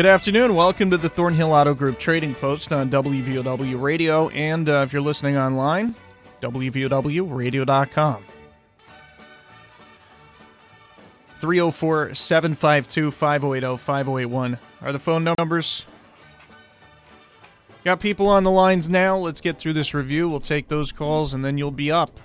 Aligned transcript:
Good 0.00 0.08
afternoon. 0.08 0.54
Welcome 0.54 0.90
to 0.92 0.96
the 0.96 1.10
Thornhill 1.10 1.52
Auto 1.52 1.74
Group 1.74 1.98
Trading 1.98 2.34
Post 2.34 2.72
on 2.72 2.88
WVOW 2.88 3.78
Radio, 3.78 4.30
and 4.30 4.66
uh, 4.66 4.82
if 4.86 4.94
you're 4.94 5.02
listening 5.02 5.36
online, 5.36 5.94
WVOWradio.com. 6.40 8.24
304 11.36 12.14
752 12.14 13.10
5080 13.10 13.76
5081 13.76 14.58
are 14.80 14.92
the 14.92 14.98
phone 14.98 15.34
numbers. 15.38 15.84
Got 17.84 18.00
people 18.00 18.26
on 18.28 18.42
the 18.42 18.50
lines 18.50 18.88
now. 18.88 19.18
Let's 19.18 19.42
get 19.42 19.58
through 19.58 19.74
this 19.74 19.92
review. 19.92 20.30
We'll 20.30 20.40
take 20.40 20.68
those 20.68 20.92
calls, 20.92 21.34
and 21.34 21.44
then 21.44 21.58
you'll 21.58 21.70
be 21.70 21.92
up. 21.92 22.18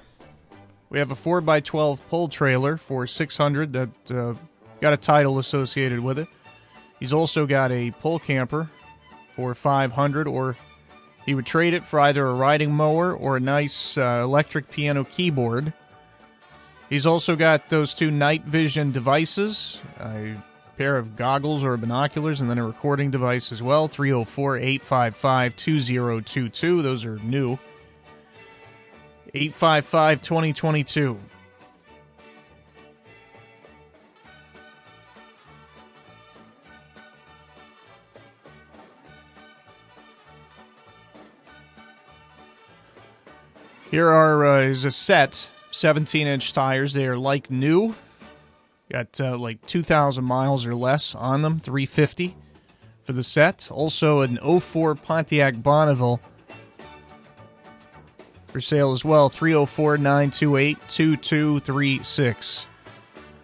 We 0.89 0.99
have 0.99 1.11
a 1.11 1.15
4x12 1.15 1.99
pull 2.07 2.29
trailer 2.29 2.77
for 2.77 3.05
600 3.05 3.73
that 3.73 4.11
uh, 4.11 4.33
got 4.79 4.93
a 4.93 4.97
title 4.97 5.39
associated 5.39 5.99
with 5.99 6.19
it. 6.19 6.29
He's 6.99 7.13
also 7.13 7.45
got 7.45 7.71
a 7.71 7.91
pull 7.91 8.19
camper 8.19 8.69
for 9.35 9.53
500 9.53 10.27
or 10.27 10.55
he 11.25 11.33
would 11.33 11.45
trade 11.45 11.73
it 11.73 11.83
for 11.83 11.99
either 11.99 12.25
a 12.25 12.33
riding 12.33 12.71
mower 12.71 13.13
or 13.13 13.37
a 13.37 13.39
nice 13.39 13.97
uh, 13.97 14.21
electric 14.23 14.69
piano 14.69 15.03
keyboard. 15.03 15.73
He's 16.89 17.05
also 17.05 17.35
got 17.35 17.69
those 17.69 17.95
two 17.95 18.11
night 18.11 18.43
vision 18.43 18.91
devices, 18.91 19.81
a 19.99 20.35
pair 20.77 20.97
of 20.97 21.15
goggles 21.15 21.63
or 21.63 21.77
binoculars, 21.77 22.41
and 22.41 22.49
then 22.49 22.59
a 22.59 22.65
recording 22.65 23.09
device 23.09 23.51
as 23.51 23.63
well. 23.63 23.87
304 23.87 24.57
855 24.57 25.55
2022. 25.55 26.81
Those 26.83 27.05
are 27.05 27.17
new. 27.17 27.57
855 29.33 30.21
2022. 30.21 31.17
Here 43.95 44.09
are 44.09 44.45
uh, 44.45 44.61
is 44.63 44.83
a 44.83 44.91
set 44.91 45.47
17 45.71 46.27
inch 46.27 46.51
tires. 46.51 46.93
They 46.93 47.07
are 47.07 47.17
like 47.17 47.49
new. 47.49 47.95
Got 48.91 49.21
uh, 49.21 49.37
like 49.37 49.65
2,000 49.67 50.21
miles 50.21 50.65
or 50.65 50.75
less 50.75 51.15
on 51.15 51.41
them. 51.41 51.61
350 51.61 52.35
for 53.05 53.13
the 53.13 53.23
set. 53.23 53.71
Also 53.71 54.19
an 54.19 54.37
04 54.59 54.95
Pontiac 54.95 55.63
Bonneville 55.63 56.19
for 58.47 58.59
sale 58.59 58.91
as 58.91 59.05
well. 59.05 59.29
304 59.29 59.97
928 59.97 60.77
2236. 60.89 62.65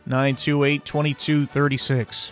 928 0.06 0.84
2236. 0.84 2.32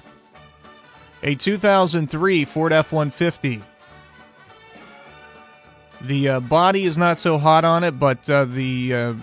A 1.23 1.35
2003 1.35 2.43
Ford 2.43 2.73
F 2.73 2.91
150 2.91 3.63
the 6.01 6.29
uh, 6.29 6.39
body 6.39 6.85
is 6.85 6.97
not 6.97 7.19
so 7.19 7.37
hot 7.37 7.65
on 7.65 7.83
it, 7.83 7.99
but 7.99 8.29
uh, 8.29 8.45
the 8.45 8.93
uh, 8.93 9.13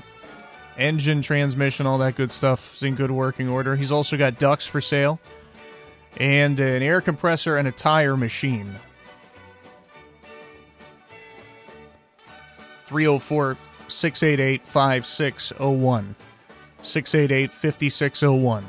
engine, 0.76 1.22
transmission, 1.22 1.86
all 1.86 1.98
that 1.98 2.16
good 2.16 2.30
stuff 2.30 2.74
is 2.74 2.82
in 2.82 2.94
good 2.94 3.10
working 3.10 3.48
order. 3.48 3.76
He's 3.76 3.92
also 3.92 4.16
got 4.16 4.38
ducts 4.38 4.66
for 4.66 4.80
sale 4.80 5.20
and 6.18 6.58
an 6.60 6.82
air 6.82 7.00
compressor 7.00 7.56
and 7.56 7.68
a 7.68 7.72
tire 7.72 8.16
machine. 8.16 8.74
304 12.86 13.56
688 13.88 14.66
5601. 14.66 16.14
688 16.82 17.52
5601. 17.52 18.64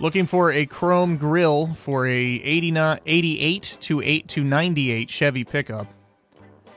Looking 0.00 0.26
for 0.26 0.52
a 0.52 0.64
chrome 0.66 1.16
grill 1.16 1.74
for 1.74 2.06
a 2.06 2.12
88 2.14 3.78
to 3.80 4.00
8 4.00 4.28
to 4.28 4.44
98 4.44 5.10
Chevy 5.10 5.44
pickup. 5.44 5.86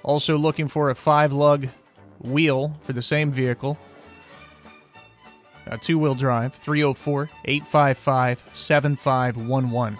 Also 0.03 0.37
looking 0.37 0.67
for 0.67 0.89
a 0.89 0.95
five 0.95 1.31
lug 1.31 1.67
wheel 2.19 2.75
for 2.81 2.93
the 2.93 3.01
same 3.01 3.31
vehicle. 3.31 3.77
A 5.67 5.77
two 5.77 5.99
wheel 5.99 6.15
drive, 6.15 6.55
304 6.55 7.29
855 7.45 8.43
7511. 8.53 9.99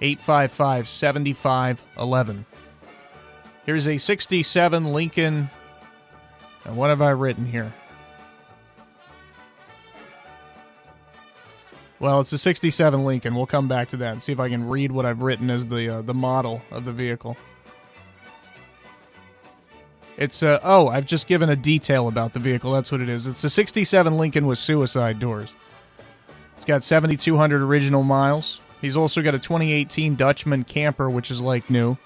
855 0.00 0.88
7511. 0.88 2.46
Here's 3.64 3.88
a 3.88 3.98
67 3.98 4.92
Lincoln. 4.92 5.50
And 6.64 6.76
what 6.76 6.90
have 6.90 7.02
I 7.02 7.10
written 7.10 7.46
here? 7.46 7.72
Well, 11.98 12.20
it's 12.20 12.32
a 12.32 12.38
67 12.38 13.04
Lincoln. 13.04 13.34
We'll 13.34 13.46
come 13.46 13.68
back 13.68 13.88
to 13.90 13.96
that 13.98 14.12
and 14.12 14.22
see 14.22 14.32
if 14.32 14.40
I 14.40 14.48
can 14.48 14.68
read 14.68 14.92
what 14.92 15.06
I've 15.06 15.22
written 15.22 15.48
as 15.48 15.66
the 15.66 15.96
uh, 15.96 16.02
the 16.02 16.12
model 16.14 16.60
of 16.70 16.84
the 16.84 16.92
vehicle. 16.92 17.36
It's 20.16 20.42
a, 20.42 20.60
oh, 20.64 20.88
I've 20.88 21.06
just 21.06 21.26
given 21.26 21.50
a 21.50 21.56
detail 21.56 22.08
about 22.08 22.32
the 22.32 22.38
vehicle. 22.38 22.72
That's 22.72 22.90
what 22.90 23.00
it 23.00 23.08
is. 23.08 23.26
It's 23.26 23.44
a 23.44 23.50
67 23.50 24.16
Lincoln 24.16 24.46
with 24.46 24.58
suicide 24.58 25.18
doors. 25.18 25.52
It's 26.56 26.64
got 26.64 26.82
7200 26.82 27.60
original 27.60 28.02
miles. 28.02 28.60
He's 28.80 28.96
also 28.96 29.22
got 29.22 29.34
a 29.34 29.38
2018 29.38 30.16
Dutchman 30.16 30.64
camper 30.64 31.10
which 31.10 31.30
is 31.30 31.40
like 31.40 31.68
new. 31.68 31.96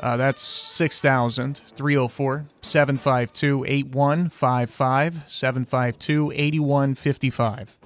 Uh, 0.00 0.16
that's 0.16 0.42
6000 0.42 1.60
304 1.74 2.46
752 2.62 3.64
8155 3.66 5.22
752 5.26 6.32
8155. 6.32 7.77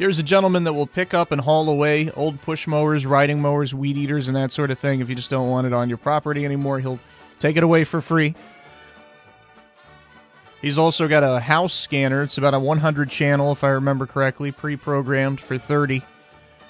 Here's 0.00 0.18
a 0.18 0.22
gentleman 0.22 0.64
that 0.64 0.72
will 0.72 0.86
pick 0.86 1.12
up 1.12 1.30
and 1.30 1.38
haul 1.38 1.68
away 1.68 2.10
old 2.12 2.40
push 2.40 2.66
mowers, 2.66 3.04
riding 3.04 3.42
mowers, 3.42 3.74
weed 3.74 3.98
eaters, 3.98 4.28
and 4.28 4.36
that 4.38 4.50
sort 4.50 4.70
of 4.70 4.78
thing. 4.78 5.00
If 5.00 5.10
you 5.10 5.14
just 5.14 5.30
don't 5.30 5.50
want 5.50 5.66
it 5.66 5.74
on 5.74 5.90
your 5.90 5.98
property 5.98 6.46
anymore, 6.46 6.80
he'll 6.80 6.98
take 7.38 7.58
it 7.58 7.62
away 7.62 7.84
for 7.84 8.00
free. 8.00 8.34
He's 10.62 10.78
also 10.78 11.06
got 11.06 11.22
a 11.22 11.38
house 11.38 11.74
scanner. 11.74 12.22
It's 12.22 12.38
about 12.38 12.54
a 12.54 12.58
100 12.58 13.10
channel, 13.10 13.52
if 13.52 13.62
I 13.62 13.68
remember 13.68 14.06
correctly, 14.06 14.52
pre 14.52 14.74
programmed 14.74 15.38
for 15.38 15.58
30. 15.58 16.02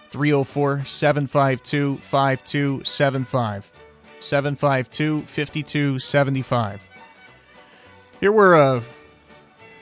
304 0.09 0.85
752 0.87 1.99
5275. 1.99 3.71
752 4.19 5.21
5275. 5.21 6.85
Here 8.19 8.33
we're 8.33 8.57
uh, 8.57 8.83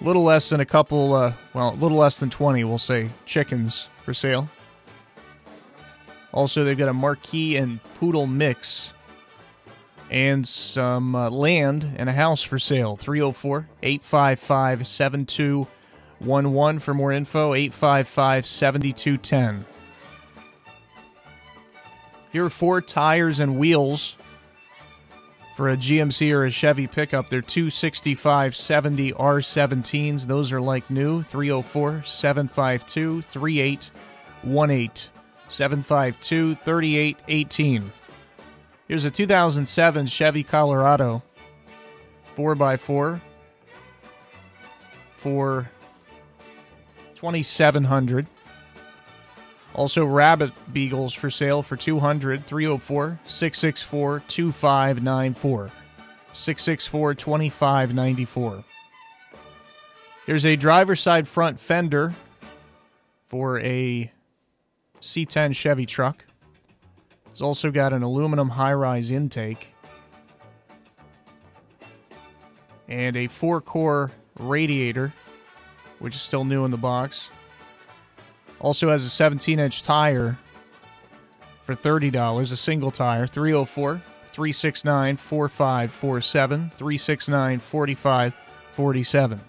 little 0.01 0.25
less 0.25 0.51
than 0.51 0.61
a 0.61 0.67
couple, 0.67 1.15
uh, 1.15 1.33
well, 1.55 1.71
a 1.71 1.77
little 1.77 1.99
less 1.99 2.19
than 2.19 2.31
20, 2.31 2.65
we'll 2.65 2.79
say, 2.79 3.11
chickens 3.27 3.89
for 4.05 4.15
sale. 4.15 4.49
Also, 6.33 6.65
they've 6.65 6.79
got 6.79 6.89
a 6.89 6.93
marquee 6.95 7.57
and 7.57 7.81
poodle 7.95 8.27
mix 8.27 8.93
and 10.11 10.47
some 10.47 11.15
uh, 11.15 11.31
land 11.31 11.95
and 11.97 12.09
a 12.09 12.13
house 12.13 12.43
for 12.43 12.59
sale. 12.59 12.97
304 12.97 13.69
855 13.83 14.87
7211 14.87 16.79
for 16.81 16.95
more 16.95 17.13
info. 17.13 17.55
855 17.55 18.47
7210. 18.47 19.65
Here 22.31 22.45
are 22.45 22.51
four 22.51 22.81
tires 22.83 23.41
and 23.41 23.59
wheels 23.59 24.15
for 25.59 25.71
a 25.71 25.77
GMC 25.77 26.33
or 26.33 26.45
a 26.45 26.53
Chevy 26.53 26.87
pickup. 26.87 27.29
They're 27.29 27.43
265 27.43 28.55
70 28.55 29.11
R17s. 29.15 30.25
Those 30.25 30.53
are 30.53 30.61
like 30.61 30.89
new. 30.89 31.25
304 31.25 32.05
752 32.07 33.23
3818. 33.23 35.11
752 35.49 36.55
3818. 36.55 37.93
Here's 38.87 39.05
a 39.05 39.11
2007 39.11 40.07
Chevy 40.07 40.45
Colorado 40.45 41.25
4x4 42.37 43.21
for 45.17 45.69
2700 47.17 48.29
also, 49.75 50.05
rabbit 50.05 50.53
beagles 50.73 51.15
for 51.15 51.31
sale 51.31 51.63
for 51.63 51.77
200 51.77 52.45
304 52.45 53.21
664 53.25 54.23
2594. 54.27 55.71
664 56.33 57.15
2594. 57.15 58.65
Here's 60.27 60.47
a 60.47 60.57
driver's 60.57 61.01
side 61.01 61.29
front 61.29 61.61
fender 61.61 62.13
for 63.29 63.61
a 63.61 64.11
C10 65.01 65.55
Chevy 65.55 65.87
truck. 65.87 66.25
It's 67.31 67.41
also 67.41 67.71
got 67.71 67.93
an 67.93 68.03
aluminum 68.03 68.49
high 68.49 68.73
rise 68.73 69.11
intake 69.11 69.75
and 72.89 73.17
a 73.17 73.27
four 73.27 73.61
core 73.61 74.11
radiator, 74.41 75.13
which 75.99 76.15
is 76.15 76.23
still 76.23 76.45
new 76.45 76.65
in 76.65 76.71
the 76.71 76.77
box. 76.77 77.31
Also 78.61 78.89
has 78.89 79.05
a 79.05 79.11
17 79.11 79.59
inch 79.59 79.83
tire 79.83 80.37
for 81.65 81.75
$30, 81.75 82.53
a 82.53 82.57
single 82.57 82.91
tire, 82.91 83.27
304 83.27 84.01
369 84.33 85.17
4547, 85.17 86.71
369 86.77 87.59
4547. 87.59 89.41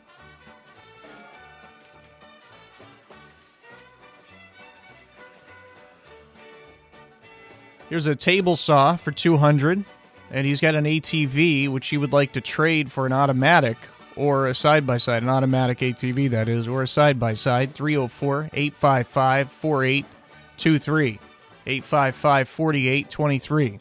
Here's 7.90 8.06
a 8.06 8.16
table 8.16 8.56
saw 8.56 8.96
for 8.96 9.12
200 9.12 9.84
and 10.32 10.46
he's 10.46 10.62
got 10.62 10.76
an 10.76 10.86
ATV 10.86 11.70
which 11.70 11.88
he 11.88 11.98
would 11.98 12.14
like 12.14 12.34
to 12.34 12.42
trade 12.42 12.92
for 12.92 13.08
an 13.08 13.12
automatic 13.12 13.78
or 14.19 14.48
a 14.48 14.54
side 14.54 14.86
by 14.86 14.98
side, 14.98 15.24
an 15.24 15.30
automatic 15.30 15.80
ATV 15.80 16.30
that 16.31 16.50
is, 16.50 16.68
or 16.68 16.83
a 16.83 16.88
side 16.88 17.18
by 17.18 17.33
side. 17.33 17.74
304 17.74 18.50
855 18.51 19.50
4823. 19.50 21.19
855 21.66 22.50
4823. 22.50 23.80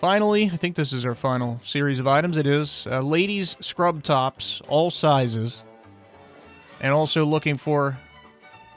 Finally, 0.00 0.50
I 0.52 0.56
think 0.56 0.74
this 0.74 0.92
is 0.92 1.06
our 1.06 1.14
final 1.14 1.60
series 1.62 2.00
of 2.00 2.08
items. 2.08 2.36
It 2.36 2.48
is 2.48 2.86
uh, 2.90 3.00
ladies' 3.00 3.56
scrub 3.60 4.02
tops, 4.02 4.60
all 4.68 4.90
sizes, 4.90 5.62
and 6.80 6.92
also 6.92 7.24
looking 7.24 7.56
for 7.56 7.96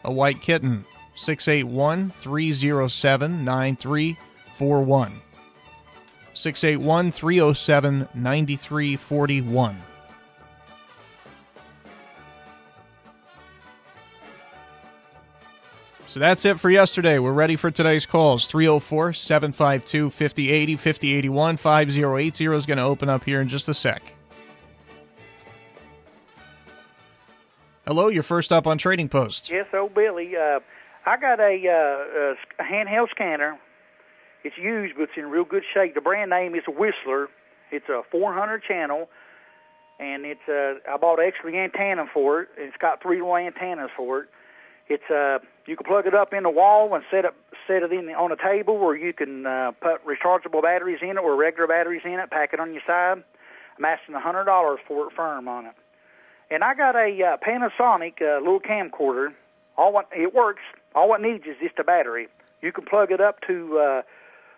a 0.03 0.13
white 0.13 0.39
kitten. 0.41 0.85
681 1.15 2.11
307 2.11 3.43
9341. 3.43 5.21
681 6.37 7.11
307 7.11 8.07
9341. 8.13 9.81
So 16.05 16.19
that's 16.19 16.45
it 16.45 16.59
for 16.59 16.69
yesterday. 16.69 17.17
We're 17.17 17.33
ready 17.33 17.55
for 17.55 17.71
today's 17.71 18.05
calls. 18.05 18.47
304 18.47 19.13
752 19.13 20.11
5080 20.11 20.75
5081 20.75 21.57
5080 21.57 22.45
is 22.55 22.65
going 22.67 22.77
to 22.77 22.83
open 22.83 23.09
up 23.09 23.23
here 23.23 23.41
in 23.41 23.47
just 23.47 23.67
a 23.67 23.73
sec. 23.73 24.03
Hello, 27.87 28.09
you're 28.09 28.21
first 28.21 28.51
up 28.51 28.67
on 28.67 28.77
Trading 28.77 29.09
Post. 29.09 29.49
Yes, 29.49 29.65
old 29.73 29.95
Billy. 29.95 30.33
Uh, 30.35 30.59
I 31.07 31.17
got 31.17 31.39
a, 31.39 31.55
uh, 31.67 32.35
a 32.59 32.63
handheld 32.63 33.09
scanner. 33.09 33.57
It's 34.47 34.57
used, 34.57 34.95
but 34.95 35.03
it's 35.03 35.17
in 35.17 35.25
real 35.25 35.43
good 35.43 35.63
shape. 35.73 35.93
The 35.93 35.99
brand 35.99 36.29
name 36.29 36.55
is 36.55 36.63
Whistler. 36.69 37.27
It's 37.69 37.89
a 37.89 38.03
400 38.09 38.63
channel, 38.63 39.09
and 39.99 40.23
it's 40.23 40.47
uh, 40.47 40.79
I 40.89 40.95
bought 40.95 41.19
extra 41.19 41.53
antenna 41.53 42.05
for 42.13 42.43
it. 42.43 42.49
It's 42.55 42.77
got 42.77 43.01
three 43.01 43.17
little 43.19 43.35
antennas 43.35 43.89
for 43.97 44.21
it. 44.21 44.29
It's 44.87 45.03
uh, 45.11 45.39
you 45.65 45.75
can 45.75 45.85
plug 45.85 46.07
it 46.07 46.15
up 46.15 46.31
in 46.31 46.43
the 46.43 46.49
wall 46.49 46.95
and 46.95 47.03
set 47.11 47.25
it 47.25 47.33
set 47.67 47.83
it 47.83 47.91
in 47.91 48.07
on 48.11 48.31
a 48.31 48.37
table, 48.37 48.75
or 48.75 48.95
you 48.95 49.11
can 49.11 49.45
uh, 49.45 49.71
put 49.81 49.99
rechargeable 50.07 50.63
batteries 50.63 50.99
in 51.01 51.09
it 51.09 51.17
or 51.17 51.35
regular 51.35 51.67
batteries 51.67 52.03
in 52.05 52.13
it. 52.13 52.31
Pack 52.31 52.53
it 52.53 52.61
on 52.61 52.71
your 52.71 52.83
side. 52.87 53.21
I'm 53.77 53.83
asking 53.83 54.15
a 54.15 54.21
hundred 54.21 54.45
dollars 54.45 54.79
for 54.87 55.07
it 55.07 55.13
firm 55.13 55.49
on 55.49 55.65
it. 55.65 55.75
And 56.49 56.63
I 56.63 56.73
got 56.73 56.95
a 56.95 57.11
uh, 57.21 57.35
Panasonic 57.45 58.21
uh, 58.21 58.39
little 58.39 58.61
camcorder. 58.61 59.33
All 59.75 59.91
what 59.91 60.07
it 60.13 60.33
works. 60.33 60.61
All 60.95 61.13
it 61.15 61.21
needs 61.21 61.43
is 61.43 61.57
just 61.61 61.77
a 61.79 61.83
battery. 61.83 62.29
You 62.61 62.71
can 62.71 62.85
plug 62.85 63.11
it 63.11 63.19
up 63.19 63.41
to 63.45 63.77
uh, 63.77 64.01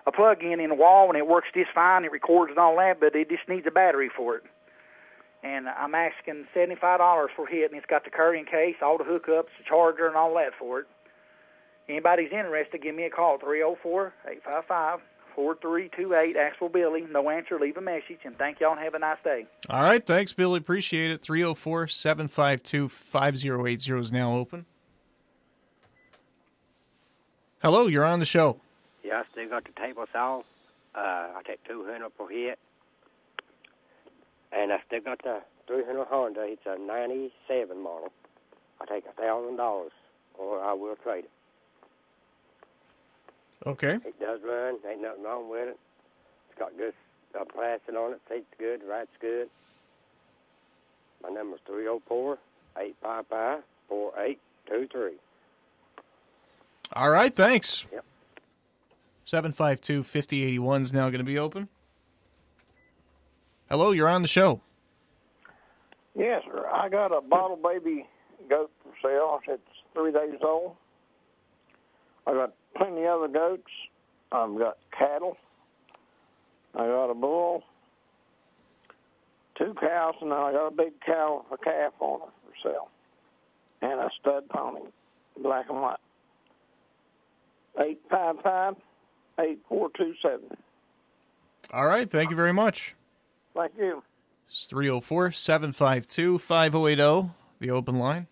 a 0.06 0.12
plug-in 0.12 0.60
in 0.60 0.70
the 0.70 0.76
wall, 0.76 1.10
and 1.10 1.18
it 1.18 1.28
works 1.28 1.48
just 1.54 1.72
fine. 1.74 2.06
It 2.06 2.12
records 2.12 2.50
and 2.50 2.60
all 2.60 2.76
that, 2.78 3.00
but 3.00 3.16
it 3.16 3.30
just 3.30 3.48
needs 3.48 3.68
a 3.68 3.72
battery 3.72 4.10
for 4.16 4.36
it 4.36 4.44
and 5.44 5.68
I'm 5.70 5.96
asking 5.96 6.46
seventy-five 6.54 7.00
dollars 7.00 7.30
for 7.36 7.50
it, 7.50 7.72
and 7.72 7.78
it's 7.78 7.86
got 7.86 8.04
the 8.04 8.10
carrying 8.10 8.46
case, 8.46 8.76
all 8.82 8.98
the 8.98 9.04
hookups, 9.04 9.52
the 9.58 9.64
charger, 9.68 10.08
and 10.08 10.16
all 10.16 10.34
that 10.36 10.52
for 10.58 10.82
it. 10.82 10.88
Anybody's 11.88 12.32
interested, 12.32 12.82
give 12.82 12.96
me 12.96 13.06
a 13.06 13.10
call 13.10 13.38
three 13.40 13.60
zero 13.60 13.72
oh 13.72 13.78
four 13.82 14.14
eight 14.30 14.44
five 14.44 14.66
five 14.68 15.00
four 15.36 15.56
three 15.62 15.90
two 15.96 16.14
eight. 16.14 16.36
Ask 16.36 16.60
for 16.60 16.70
Billy. 16.70 17.06
No 17.10 17.30
answer, 17.30 17.58
leave 17.60 17.78
a 17.78 17.82
message, 17.82 18.20
and 18.26 18.38
thank 18.38 18.60
y'all 18.60 18.74
and 18.74 18.82
have 18.82 18.94
a 18.94 19.00
nice 19.00 19.18
day. 19.24 19.46
All 19.70 19.82
right, 19.82 20.06
thanks, 20.06 20.34
Billy. 20.34 20.58
Appreciate 20.58 21.12
it. 21.12 21.22
304 21.22 21.88
752 21.88 22.90
5080 22.90 24.00
is 24.00 24.12
now 24.12 24.36
open. 24.36 24.66
Hello, 27.62 27.88
you're 27.88 28.06
on 28.06 28.20
the 28.20 28.26
show. 28.26 28.62
Yeah, 29.04 29.22
I 29.22 29.24
still 29.32 29.50
got 29.50 29.64
the 29.64 29.72
table 29.80 30.06
saw. 30.12 30.40
Uh, 30.96 31.00
I 31.38 31.42
take 31.46 31.64
200 31.66 32.10
per 32.18 32.28
hit. 32.28 32.60
And 34.52 34.72
I 34.74 34.78
still 34.88 35.02
got 35.02 35.22
the 35.24 35.42
300 35.68 36.06
Honda. 36.10 36.42
It's 36.44 36.62
a 36.66 36.78
97 36.80 37.82
model. 37.82 38.12
I 38.82 38.86
take 38.86 39.06
a 39.06 39.22
thousand 39.22 39.58
dollars, 39.58 39.92
or 40.38 40.64
I 40.64 40.74
will 40.74 40.96
trade 40.96 41.26
it. 41.26 41.30
Okay. 43.68 43.96
It 44.06 44.20
does 44.20 44.40
run. 44.44 44.78
Ain't 44.90 45.02
nothing 45.02 45.24
wrong 45.24 45.50
with 45.50 45.68
it. 45.68 45.78
It's 46.50 46.58
got 46.58 46.76
good 46.78 46.94
uh, 47.40 47.44
plastic 47.46 47.94
on 47.94 48.14
it. 48.14 48.22
Seat's 48.30 48.46
good. 48.58 48.82
Ride's 48.90 49.10
good. 49.20 49.50
My 51.22 51.30
number's 51.30 51.60
304 51.68 52.38
855 52.78 53.64
4823. 53.90 55.12
All 56.94 57.10
right, 57.10 57.36
thanks. 57.36 57.86
Yep. 57.92 58.06
752 59.30 60.02
5081 60.02 60.82
is 60.82 60.92
now 60.92 61.12
going 61.12 61.20
to 61.20 61.24
be 61.24 61.38
open. 61.38 61.70
Hello, 63.70 63.92
you're 63.92 64.10
on 64.10 64.24
the 64.24 64.28
show. 64.28 64.60
Yes, 66.18 66.42
sir. 66.48 66.66
I 66.68 66.90
got 66.90 67.16
a 67.16 67.22
bottle 67.22 67.56
baby 67.56 68.08
goat 68.50 68.72
for 68.82 68.92
sale. 69.04 69.40
It's 69.48 69.62
three 69.94 70.12
days 70.12 70.40
old. 70.42 70.78
I 72.26 72.34
got 72.34 72.56
plenty 72.76 73.04
of 73.06 73.22
other 73.22 73.28
goats. 73.32 73.70
I've 74.32 74.58
got 74.58 74.78
cattle. 74.98 75.38
I 76.74 76.88
got 76.88 77.12
a 77.12 77.14
bull, 77.14 77.62
two 79.60 79.76
cows, 79.80 80.16
and 80.22 80.34
I 80.34 80.54
got 80.54 80.68
a 80.70 80.72
big 80.72 81.00
cow, 81.06 81.46
a 81.52 81.58
calf 81.58 81.94
on 82.00 82.22
her 82.22 82.26
for 82.26 82.68
sale, 82.68 82.90
and 83.84 84.00
a 84.00 84.10
stud 84.20 84.50
pony, 84.50 84.90
black 85.40 85.68
and 85.70 85.80
white. 85.80 86.00
Eight 87.80 88.02
five 88.10 88.36
five 88.44 88.76
eight 89.40 89.60
four 89.68 89.90
two 89.98 90.14
seven. 90.22 90.58
All 91.72 91.86
right, 91.86 92.10
thank 92.10 92.30
you 92.30 92.36
very 92.36 92.54
much. 92.54 92.96
Thank 93.56 93.74
you. 93.78 94.02
It's 94.48 94.66
304 94.66 95.32
752 95.32 96.40
5080, 96.40 97.30
the 97.60 97.70
open 97.70 98.00
line. 98.00 98.26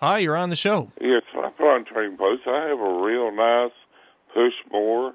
Hi, 0.00 0.18
you're 0.18 0.36
on 0.36 0.50
the 0.50 0.56
show. 0.56 0.90
Yes, 1.00 1.22
I 1.34 1.50
put 1.50 1.66
on 1.74 1.84
Trading 1.84 2.16
Post. 2.16 2.42
I 2.46 2.68
have 2.68 2.78
a 2.78 3.02
real 3.02 3.34
nice 3.34 3.72
push 4.34 4.54
mower. 4.72 5.12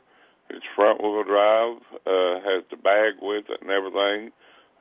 It's 0.50 0.66
front 0.76 1.02
wheel 1.02 1.24
drive, 1.24 1.78
uh, 2.06 2.40
has 2.44 2.64
the 2.70 2.78
bag 2.78 3.14
with 3.22 3.46
it 3.50 3.62
and 3.62 3.72
everything. 3.72 4.32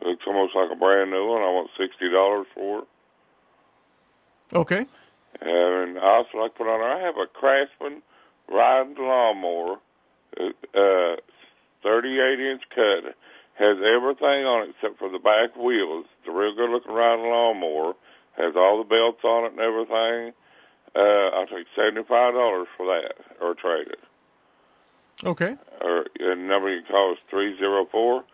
It 0.00 0.06
looks 0.06 0.24
almost 0.26 0.54
like 0.54 0.70
a 0.70 0.76
brand 0.76 1.10
new 1.10 1.26
one. 1.26 1.42
I 1.42 1.50
want 1.50 1.70
sixty 1.78 2.10
dollars 2.10 2.46
for 2.54 2.80
it. 2.80 2.88
Okay. 4.54 4.86
And 5.40 5.98
I 5.98 6.22
also 6.22 6.38
like 6.38 6.52
to 6.52 6.58
put 6.58 6.68
on 6.68 6.80
there. 6.80 6.94
I 6.94 7.00
have 7.00 7.14
a 7.16 7.26
Craftsman 7.26 8.02
riding 8.52 8.96
lawnmower. 8.98 9.78
Uh, 10.38 11.16
38 11.82 12.40
inch 12.40 12.62
cut, 12.74 13.14
has 13.58 13.76
everything 13.78 14.46
on 14.48 14.68
it 14.68 14.74
except 14.74 14.98
for 14.98 15.10
the 15.10 15.18
back 15.18 15.54
wheels. 15.56 16.06
It's 16.18 16.28
a 16.28 16.32
real 16.32 16.54
good 16.54 16.70
looking 16.70 16.92
riding 16.92 17.26
lawnmower, 17.26 17.94
has 18.36 18.54
all 18.56 18.78
the 18.78 18.88
belts 18.88 19.22
on 19.24 19.44
it 19.44 19.52
and 19.52 19.60
everything. 19.60 20.32
Uh, 20.94 21.36
I'll 21.36 21.46
take 21.46 21.66
seventy 21.76 22.06
five 22.06 22.34
dollars 22.34 22.68
for 22.76 22.86
that 22.86 23.14
or 23.40 23.54
trade 23.54 23.88
it. 23.88 24.04
Okay. 25.24 25.56
Or 25.80 26.04
the 26.18 26.34
number 26.36 26.74
you 26.74 26.82
call 26.88 27.12
is 27.12 27.18
three 27.30 27.56
zero 27.58 27.86
four 27.90 28.24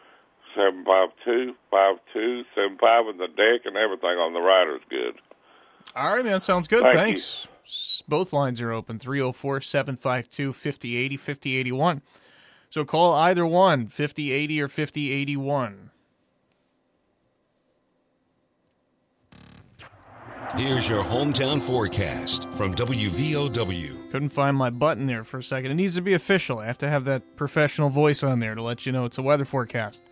seven 0.55 0.85
five 0.85 1.11
two 1.25 1.55
five 1.71 1.97
two 2.13 2.43
seven 2.55 2.79
five, 2.81 3.07
and 3.07 3.21
the 3.21 3.29
deck 3.29 3.65
and 3.65 3.77
everything 3.77 4.19
on 4.19 4.35
the 4.35 4.41
rider's 4.41 4.83
good. 4.91 5.21
All 5.95 6.15
right, 6.15 6.25
man. 6.25 6.41
Sounds 6.41 6.69
good. 6.69 6.83
Thank 6.83 6.95
Thanks. 6.95 7.47
Both 8.09 8.33
lines 8.33 8.61
are 8.61 8.73
open 8.73 8.99
304 8.99 9.61
752 9.61 10.53
5080 10.53 11.17
5081. 11.17 12.03
So 12.71 12.85
call 12.85 13.15
either 13.15 13.47
one, 13.47 13.89
5080 13.89 14.61
or 14.61 14.69
5081. 14.69 15.91
Here's 20.57 20.89
your 20.89 21.05
hometown 21.05 21.61
forecast 21.61 22.49
from 22.51 22.75
WVOW. 22.75 24.11
Couldn't 24.11 24.31
find 24.31 24.57
my 24.57 24.71
button 24.71 25.07
there 25.07 25.23
for 25.23 25.39
a 25.39 25.43
second. 25.43 25.71
It 25.71 25.75
needs 25.75 25.95
to 25.97 26.01
be 26.01 26.15
official. 26.15 26.59
I 26.59 26.67
have 26.67 26.79
to 26.79 26.89
have 26.89 27.05
that 27.05 27.37
professional 27.37 27.91
voice 27.91 28.23
on 28.23 28.41
there 28.41 28.55
to 28.55 28.63
let 28.63 28.87
you 28.87 28.93
know 28.93 29.05
it's 29.05 29.19
a 29.19 29.23
weather 29.23 29.45
forecast. 29.45 30.03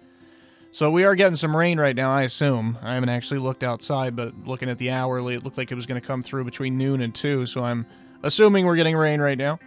So 0.70 0.90
we 0.90 1.04
are 1.04 1.14
getting 1.14 1.36
some 1.36 1.56
rain 1.56 1.80
right 1.80 1.96
now, 1.96 2.10
I 2.10 2.22
assume. 2.22 2.78
I 2.82 2.94
haven't 2.94 3.08
actually 3.08 3.40
looked 3.40 3.62
outside, 3.62 4.14
but 4.14 4.34
looking 4.46 4.68
at 4.68 4.78
the 4.78 4.90
hourly, 4.90 5.34
it 5.34 5.44
looked 5.44 5.56
like 5.56 5.70
it 5.70 5.74
was 5.74 5.86
going 5.86 6.00
to 6.00 6.06
come 6.06 6.22
through 6.22 6.44
between 6.44 6.76
noon 6.76 7.00
and 7.00 7.14
2, 7.14 7.46
so 7.46 7.64
I'm 7.64 7.86
assuming 8.22 8.66
we're 8.66 8.76
getting 8.76 8.96
rain 8.96 9.20
right 9.20 9.38
now. 9.38 9.58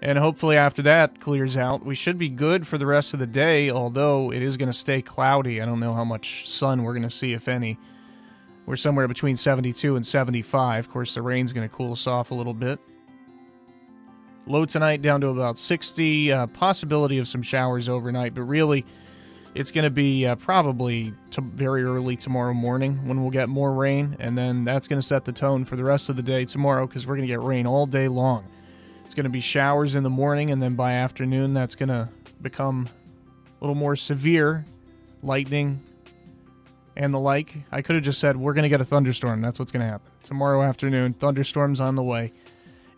And 0.00 0.18
hopefully, 0.18 0.56
after 0.56 0.82
that 0.82 1.20
clears 1.20 1.56
out, 1.56 1.84
we 1.84 1.94
should 1.94 2.18
be 2.18 2.28
good 2.28 2.66
for 2.66 2.76
the 2.76 2.86
rest 2.86 3.14
of 3.14 3.20
the 3.20 3.26
day, 3.26 3.70
although 3.70 4.32
it 4.32 4.42
is 4.42 4.56
going 4.56 4.70
to 4.70 4.76
stay 4.76 5.00
cloudy. 5.00 5.60
I 5.60 5.66
don't 5.66 5.80
know 5.80 5.94
how 5.94 6.04
much 6.04 6.48
sun 6.48 6.82
we're 6.82 6.92
going 6.92 7.08
to 7.08 7.10
see, 7.10 7.32
if 7.32 7.48
any. 7.48 7.78
We're 8.66 8.76
somewhere 8.76 9.08
between 9.08 9.36
72 9.36 9.96
and 9.96 10.06
75. 10.06 10.84
Of 10.84 10.90
course, 10.90 11.14
the 11.14 11.22
rain's 11.22 11.52
going 11.52 11.68
to 11.68 11.74
cool 11.74 11.92
us 11.92 12.06
off 12.06 12.30
a 12.30 12.34
little 12.34 12.54
bit. 12.54 12.78
Low 14.46 14.66
tonight 14.66 15.00
down 15.00 15.22
to 15.22 15.28
about 15.28 15.58
60. 15.58 16.32
Uh, 16.32 16.46
possibility 16.48 17.18
of 17.18 17.26
some 17.26 17.42
showers 17.42 17.88
overnight, 17.88 18.34
but 18.34 18.42
really, 18.42 18.84
it's 19.54 19.70
going 19.70 19.84
to 19.84 19.90
be 19.90 20.26
uh, 20.26 20.34
probably 20.36 21.14
very 21.38 21.84
early 21.84 22.16
tomorrow 22.16 22.52
morning 22.52 23.06
when 23.06 23.20
we'll 23.20 23.30
get 23.30 23.48
more 23.48 23.72
rain, 23.72 24.16
and 24.18 24.36
then 24.36 24.64
that's 24.64 24.88
going 24.88 25.00
to 25.00 25.06
set 25.06 25.24
the 25.24 25.32
tone 25.32 25.64
for 25.64 25.76
the 25.76 25.84
rest 25.84 26.08
of 26.08 26.16
the 26.16 26.22
day 26.22 26.44
tomorrow 26.44 26.86
because 26.86 27.06
we're 27.06 27.16
going 27.16 27.28
to 27.28 27.32
get 27.32 27.42
rain 27.42 27.66
all 27.66 27.86
day 27.86 28.08
long. 28.08 28.44
It's 29.04 29.14
going 29.14 29.24
to 29.24 29.30
be 29.30 29.40
showers 29.40 29.94
in 29.94 30.02
the 30.02 30.10
morning, 30.10 30.50
and 30.50 30.60
then 30.60 30.74
by 30.74 30.94
afternoon, 30.94 31.54
that's 31.54 31.76
going 31.76 31.88
to 31.88 32.08
become 32.42 32.88
a 33.60 33.64
little 33.64 33.76
more 33.76 33.94
severe 33.94 34.64
lightning 35.22 35.80
and 36.96 37.14
the 37.14 37.18
like. 37.18 37.54
I 37.70 37.80
could 37.82 37.94
have 37.94 38.04
just 38.04 38.20
said, 38.20 38.36
we're 38.36 38.54
going 38.54 38.64
to 38.64 38.68
get 38.68 38.80
a 38.80 38.84
thunderstorm. 38.84 39.40
That's 39.40 39.58
what's 39.58 39.70
going 39.70 39.84
to 39.84 39.90
happen. 39.90 40.10
Tomorrow 40.24 40.62
afternoon, 40.62 41.14
thunderstorms 41.14 41.80
on 41.80 41.94
the 41.94 42.02
way. 42.02 42.32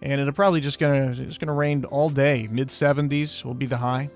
And 0.02 0.20
it'll 0.20 0.32
probably 0.32 0.60
just 0.60 0.78
gonna 0.78 1.14
it's 1.18 1.38
gonna 1.38 1.54
rain 1.54 1.84
all 1.86 2.10
day. 2.10 2.48
Mid 2.50 2.68
70s 2.68 3.44
will 3.44 3.54
be 3.54 3.64
the 3.66 3.78
high. 3.78 4.10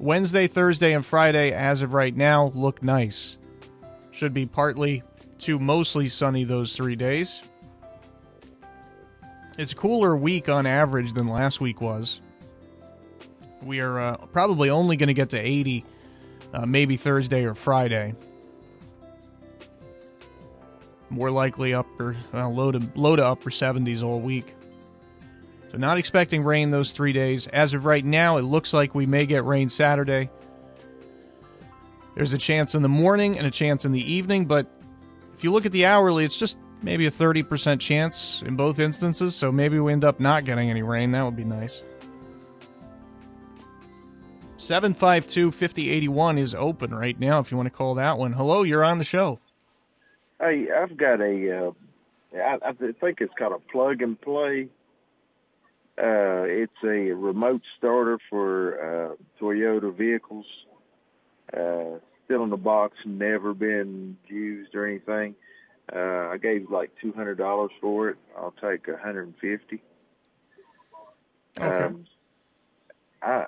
Wednesday, 0.00 0.46
Thursday, 0.46 0.94
and 0.94 1.04
Friday, 1.04 1.52
as 1.52 1.82
of 1.82 1.92
right 1.92 2.16
now, 2.16 2.50
look 2.54 2.82
nice. 2.82 3.36
Should 4.12 4.32
be 4.32 4.46
partly 4.46 5.02
to 5.40 5.58
mostly 5.58 6.08
sunny 6.08 6.44
those 6.44 6.74
three 6.74 6.96
days. 6.96 7.42
It's 9.58 9.72
a 9.72 9.76
cooler 9.76 10.16
week 10.16 10.48
on 10.48 10.64
average 10.64 11.12
than 11.12 11.28
last 11.28 11.60
week 11.60 11.82
was. 11.82 12.22
We 13.62 13.82
are 13.82 14.00
uh, 14.00 14.16
probably 14.32 14.70
only 14.70 14.96
going 14.96 15.08
to 15.08 15.14
get 15.14 15.28
to 15.30 15.38
80 15.38 15.84
uh, 16.54 16.64
maybe 16.64 16.96
Thursday 16.96 17.44
or 17.44 17.54
Friday. 17.54 18.14
More 21.10 21.30
likely 21.30 21.74
upper, 21.74 22.16
uh, 22.32 22.48
low, 22.48 22.72
to, 22.72 22.80
low 22.94 23.16
to 23.16 23.24
upper 23.24 23.50
70s 23.50 24.02
all 24.02 24.20
week. 24.20 24.54
So, 25.70 25.78
not 25.78 25.98
expecting 25.98 26.42
rain 26.42 26.70
those 26.70 26.92
three 26.92 27.12
days. 27.12 27.46
As 27.46 27.74
of 27.74 27.84
right 27.84 28.04
now, 28.04 28.38
it 28.38 28.42
looks 28.42 28.72
like 28.72 28.94
we 28.94 29.06
may 29.06 29.26
get 29.26 29.44
rain 29.44 29.68
Saturday. 29.68 30.30
There's 32.16 32.34
a 32.34 32.38
chance 32.38 32.74
in 32.74 32.82
the 32.82 32.88
morning 32.88 33.38
and 33.38 33.46
a 33.46 33.50
chance 33.50 33.84
in 33.84 33.92
the 33.92 34.12
evening, 34.12 34.46
but 34.46 34.66
if 35.34 35.44
you 35.44 35.52
look 35.52 35.64
at 35.64 35.72
the 35.72 35.86
hourly, 35.86 36.24
it's 36.24 36.38
just 36.38 36.58
maybe 36.82 37.06
a 37.06 37.10
30% 37.10 37.78
chance 37.78 38.42
in 38.44 38.56
both 38.56 38.78
instances, 38.78 39.36
so 39.36 39.52
maybe 39.52 39.78
we 39.78 39.92
end 39.92 40.04
up 40.04 40.18
not 40.18 40.44
getting 40.44 40.70
any 40.70 40.82
rain. 40.82 41.12
That 41.12 41.24
would 41.24 41.36
be 41.36 41.44
nice. 41.44 41.82
752 44.58 45.52
5081 45.52 46.38
is 46.38 46.54
open 46.54 46.92
right 46.92 47.18
now 47.18 47.38
if 47.38 47.50
you 47.50 47.56
want 47.56 47.68
to 47.68 47.70
call 47.70 47.94
that 47.94 48.18
one. 48.18 48.32
Hello, 48.32 48.62
you're 48.62 48.84
on 48.84 48.98
the 48.98 49.04
show. 49.04 49.38
Hey, 50.38 50.68
I've 50.70 50.96
got 50.96 51.20
a, 51.20 51.68
uh, 51.68 52.36
I, 52.36 52.58
I 52.70 52.72
think 52.72 53.20
it's 53.20 53.32
called 53.38 53.52
a 53.52 53.72
plug 53.72 54.02
and 54.02 54.20
play. 54.20 54.68
Uh, 56.02 56.44
it's 56.46 56.72
a 56.82 57.12
remote 57.12 57.60
starter 57.76 58.18
for 58.30 59.12
uh, 59.12 59.14
Toyota 59.38 59.94
vehicles. 59.94 60.46
Uh, 61.52 61.98
still 62.24 62.42
in 62.44 62.50
the 62.50 62.56
box, 62.56 62.96
never 63.04 63.52
been 63.52 64.16
used 64.26 64.74
or 64.74 64.86
anything. 64.86 65.34
Uh, 65.94 66.28
I 66.32 66.38
gave 66.40 66.70
like 66.70 66.90
two 67.02 67.12
hundred 67.12 67.36
dollars 67.36 67.72
for 67.80 68.08
it. 68.08 68.16
I'll 68.38 68.54
take 68.62 68.88
a 68.88 68.96
hundred 68.96 69.26
and 69.26 69.34
fifty. 69.40 69.82
Okay. 71.58 71.84
Um, 71.84 72.06
I, 73.20 73.44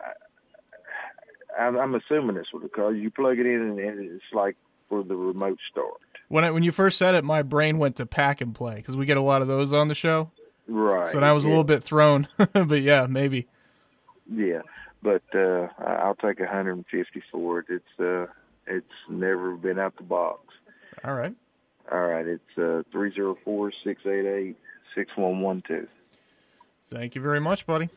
I'm, 1.59 1.79
I'm 1.79 1.95
assuming 1.95 2.37
this 2.37 2.47
would 2.53 2.65
because 2.65 2.97
you 2.97 3.11
plug 3.11 3.39
it 3.39 3.47
in 3.47 3.63
and 3.63 3.79
it's 3.79 4.25
like 4.33 4.57
for 4.89 5.03
the 5.05 5.15
remote 5.15 5.59
start. 5.71 6.01
When 6.29 6.45
I, 6.45 6.51
when 6.51 6.65
you 6.65 6.73
first 6.73 6.99
said 6.99 7.15
it, 7.15 7.25
my 7.25 7.43
brain 7.43 7.79
went 7.79 7.97
to 7.97 8.07
pack 8.07 8.41
and 8.41 8.55
play 8.55 8.75
because 8.75 8.97
we 8.97 9.07
get 9.07 9.17
a 9.17 9.23
lot 9.23 9.41
of 9.43 9.49
those 9.49 9.73
on 9.73 9.89
the 9.89 9.95
show. 9.95 10.31
Right. 10.73 11.11
So 11.13 11.21
I 11.21 11.33
was 11.33 11.45
a 11.45 11.49
little 11.49 11.65
bit 11.65 11.85
thrown, 11.85 12.29
but 12.55 12.83
yeah, 12.83 13.07
maybe. 13.09 13.49
Yeah, 14.33 14.63
but 15.03 15.23
uh, 15.35 15.69
I- 15.79 16.03
I'll 16.05 16.17
take 16.17 16.41
hundred 16.41 16.73
and 16.75 16.87
fifty 16.91 17.23
for 17.33 17.61
it. 17.61 17.67
It's 17.71 18.01
uh, 18.01 18.27
it's 18.67 18.87
never 19.11 19.57
been 19.57 19.79
out 19.79 19.97
the 19.97 20.05
box. 20.05 20.43
All 21.05 21.15
right. 21.15 21.35
All 21.91 22.01
right, 22.07 22.27
it's 22.27 22.59
uh 22.59 22.83
three 22.93 23.15
zero 23.15 23.37
four 23.45 23.73
six 23.85 24.03
eight 24.07 24.27
eight 24.27 24.57
six 24.97 25.11
one 25.17 25.41
one 25.41 25.63
two. 25.69 25.89
Thank 26.91 27.15
you 27.15 27.23
very 27.23 27.41
much, 27.41 27.67
buddy. 27.67 27.89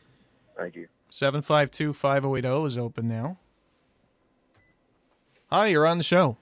Thank 0.58 0.76
you. 0.76 0.88
752 1.10 1.92
5080 1.94 2.66
is 2.66 2.78
open 2.78 3.08
now. 3.08 3.38
Hi, 5.50 5.68
you're 5.68 5.86
on 5.86 5.98
the 5.98 6.04
show. 6.04 6.36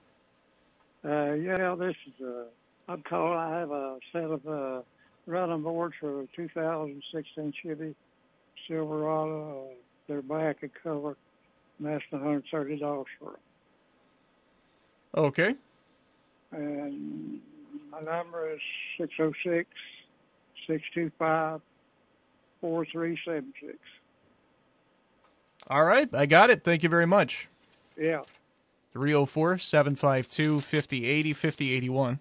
Uh, 1.05 1.33
yeah, 1.33 1.75
this 1.79 1.95
is 2.07 2.25
uh, 2.25 2.45
I'm 2.91 3.03
calling. 3.03 3.37
I 3.37 3.59
have 3.59 3.71
a 3.71 3.97
set 4.13 4.23
of 4.25 4.47
uh, 4.47 4.81
running 5.25 5.61
boards 5.61 5.95
for 5.99 6.21
a 6.21 6.27
2016 6.35 7.53
Chevy 7.61 7.95
Silverado. 8.67 9.67
Uh, 9.69 9.73
they're 10.07 10.21
black 10.21 10.57
and 10.61 10.71
cover, 10.83 11.17
and 11.79 11.87
that's 11.87 12.03
$130 12.11 12.43
for 13.19 13.31
them. 13.31 13.39
Okay. 15.15 15.55
And 16.51 17.39
my 17.91 18.01
number 18.01 18.51
is 18.51 18.59
606 18.99 19.69
625 20.67 21.61
4376. 22.61 23.77
All 25.67 25.83
right. 25.83 26.09
I 26.13 26.25
got 26.25 26.49
it. 26.49 26.63
Thank 26.63 26.83
you 26.83 26.89
very 26.89 27.07
much. 27.07 27.47
Yeah. 27.97 28.21
304 28.93 29.57
752 29.57 30.61
5080 30.61 31.33
5081. 31.33 32.19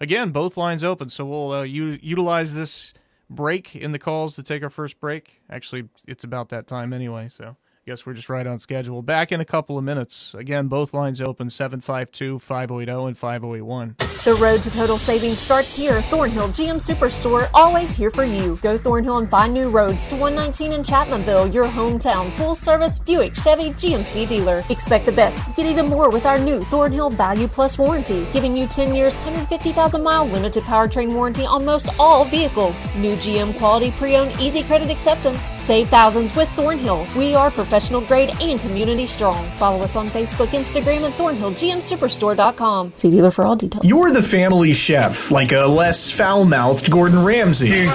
Again, 0.00 0.30
both 0.30 0.56
lines 0.56 0.82
open, 0.82 1.08
so 1.08 1.26
we'll 1.26 1.52
uh, 1.52 1.62
u- 1.62 1.98
utilize 2.00 2.54
this 2.54 2.94
break 3.28 3.76
in 3.76 3.92
the 3.92 3.98
calls 3.98 4.34
to 4.36 4.42
take 4.42 4.62
our 4.62 4.70
first 4.70 4.98
break. 4.98 5.40
Actually, 5.50 5.88
it's 6.08 6.24
about 6.24 6.48
that 6.48 6.66
time 6.66 6.92
anyway, 6.92 7.28
so 7.28 7.56
guess 7.90 8.06
we're 8.06 8.14
just 8.14 8.28
right 8.28 8.46
on 8.46 8.60
schedule. 8.60 9.02
Back 9.02 9.32
in 9.32 9.40
a 9.40 9.44
couple 9.44 9.76
of 9.76 9.82
minutes. 9.82 10.32
Again, 10.34 10.68
both 10.68 10.94
lines 10.94 11.20
open 11.20 11.50
752 11.50 12.38
5080 12.38 13.08
and 13.08 13.18
5081. 13.18 13.96
The 14.22 14.34
road 14.34 14.62
to 14.62 14.70
total 14.70 14.98
savings 14.98 15.38
starts 15.38 15.74
here. 15.74 16.00
Thornhill 16.02 16.48
GM 16.48 16.76
Superstore, 16.76 17.48
always 17.52 17.96
here 17.96 18.10
for 18.10 18.22
you. 18.22 18.58
Go 18.62 18.76
Thornhill 18.76 19.18
and 19.18 19.30
find 19.30 19.52
new 19.52 19.70
roads 19.70 20.06
to 20.08 20.14
119 20.14 20.72
in 20.72 20.82
Chapmanville, 20.82 21.52
your 21.52 21.64
hometown 21.64 22.36
full 22.36 22.54
service 22.54 22.98
Buick 22.98 23.34
Chevy 23.34 23.70
GMC 23.70 24.28
dealer. 24.28 24.62
Expect 24.68 25.06
the 25.06 25.12
best. 25.12 25.46
Get 25.56 25.66
even 25.66 25.86
more 25.86 26.10
with 26.10 26.26
our 26.26 26.38
new 26.38 26.60
Thornhill 26.60 27.10
Value 27.10 27.48
Plus 27.48 27.78
warranty, 27.78 28.28
giving 28.32 28.56
you 28.56 28.66
10 28.68 28.94
years, 28.94 29.16
150,000 29.16 30.02
mile 30.02 30.26
limited 30.26 30.62
powertrain 30.64 31.12
warranty 31.12 31.46
on 31.46 31.64
most 31.64 31.88
all 31.98 32.24
vehicles. 32.26 32.86
New 32.96 33.16
GM 33.16 33.58
quality 33.58 33.90
pre 33.90 34.16
owned 34.16 34.38
easy 34.38 34.62
credit 34.62 34.90
acceptance. 34.90 35.40
Save 35.60 35.88
thousands 35.88 36.36
with 36.36 36.48
Thornhill. 36.50 37.06
We 37.16 37.34
are 37.34 37.50
professional 37.80 38.02
grade 38.02 38.30
and 38.42 38.60
community 38.60 39.06
strong. 39.06 39.42
Follow 39.56 39.82
us 39.82 39.96
on 39.96 40.06
Facebook, 40.06 40.48
Instagram, 40.48 41.02
and 41.04 41.14
ThornhillGMSuperstore.com. 41.14 42.92
See 42.96 43.10
dealer 43.10 43.30
for 43.30 43.46
all 43.46 43.56
details. 43.56 43.86
You're 43.86 44.12
the 44.12 44.22
family 44.22 44.74
chef, 44.74 45.30
like 45.30 45.52
a 45.52 45.66
less 45.66 46.10
foul 46.10 46.44
mouthed 46.44 46.90
Gordon 46.90 47.24
Ramsay. 47.24 47.86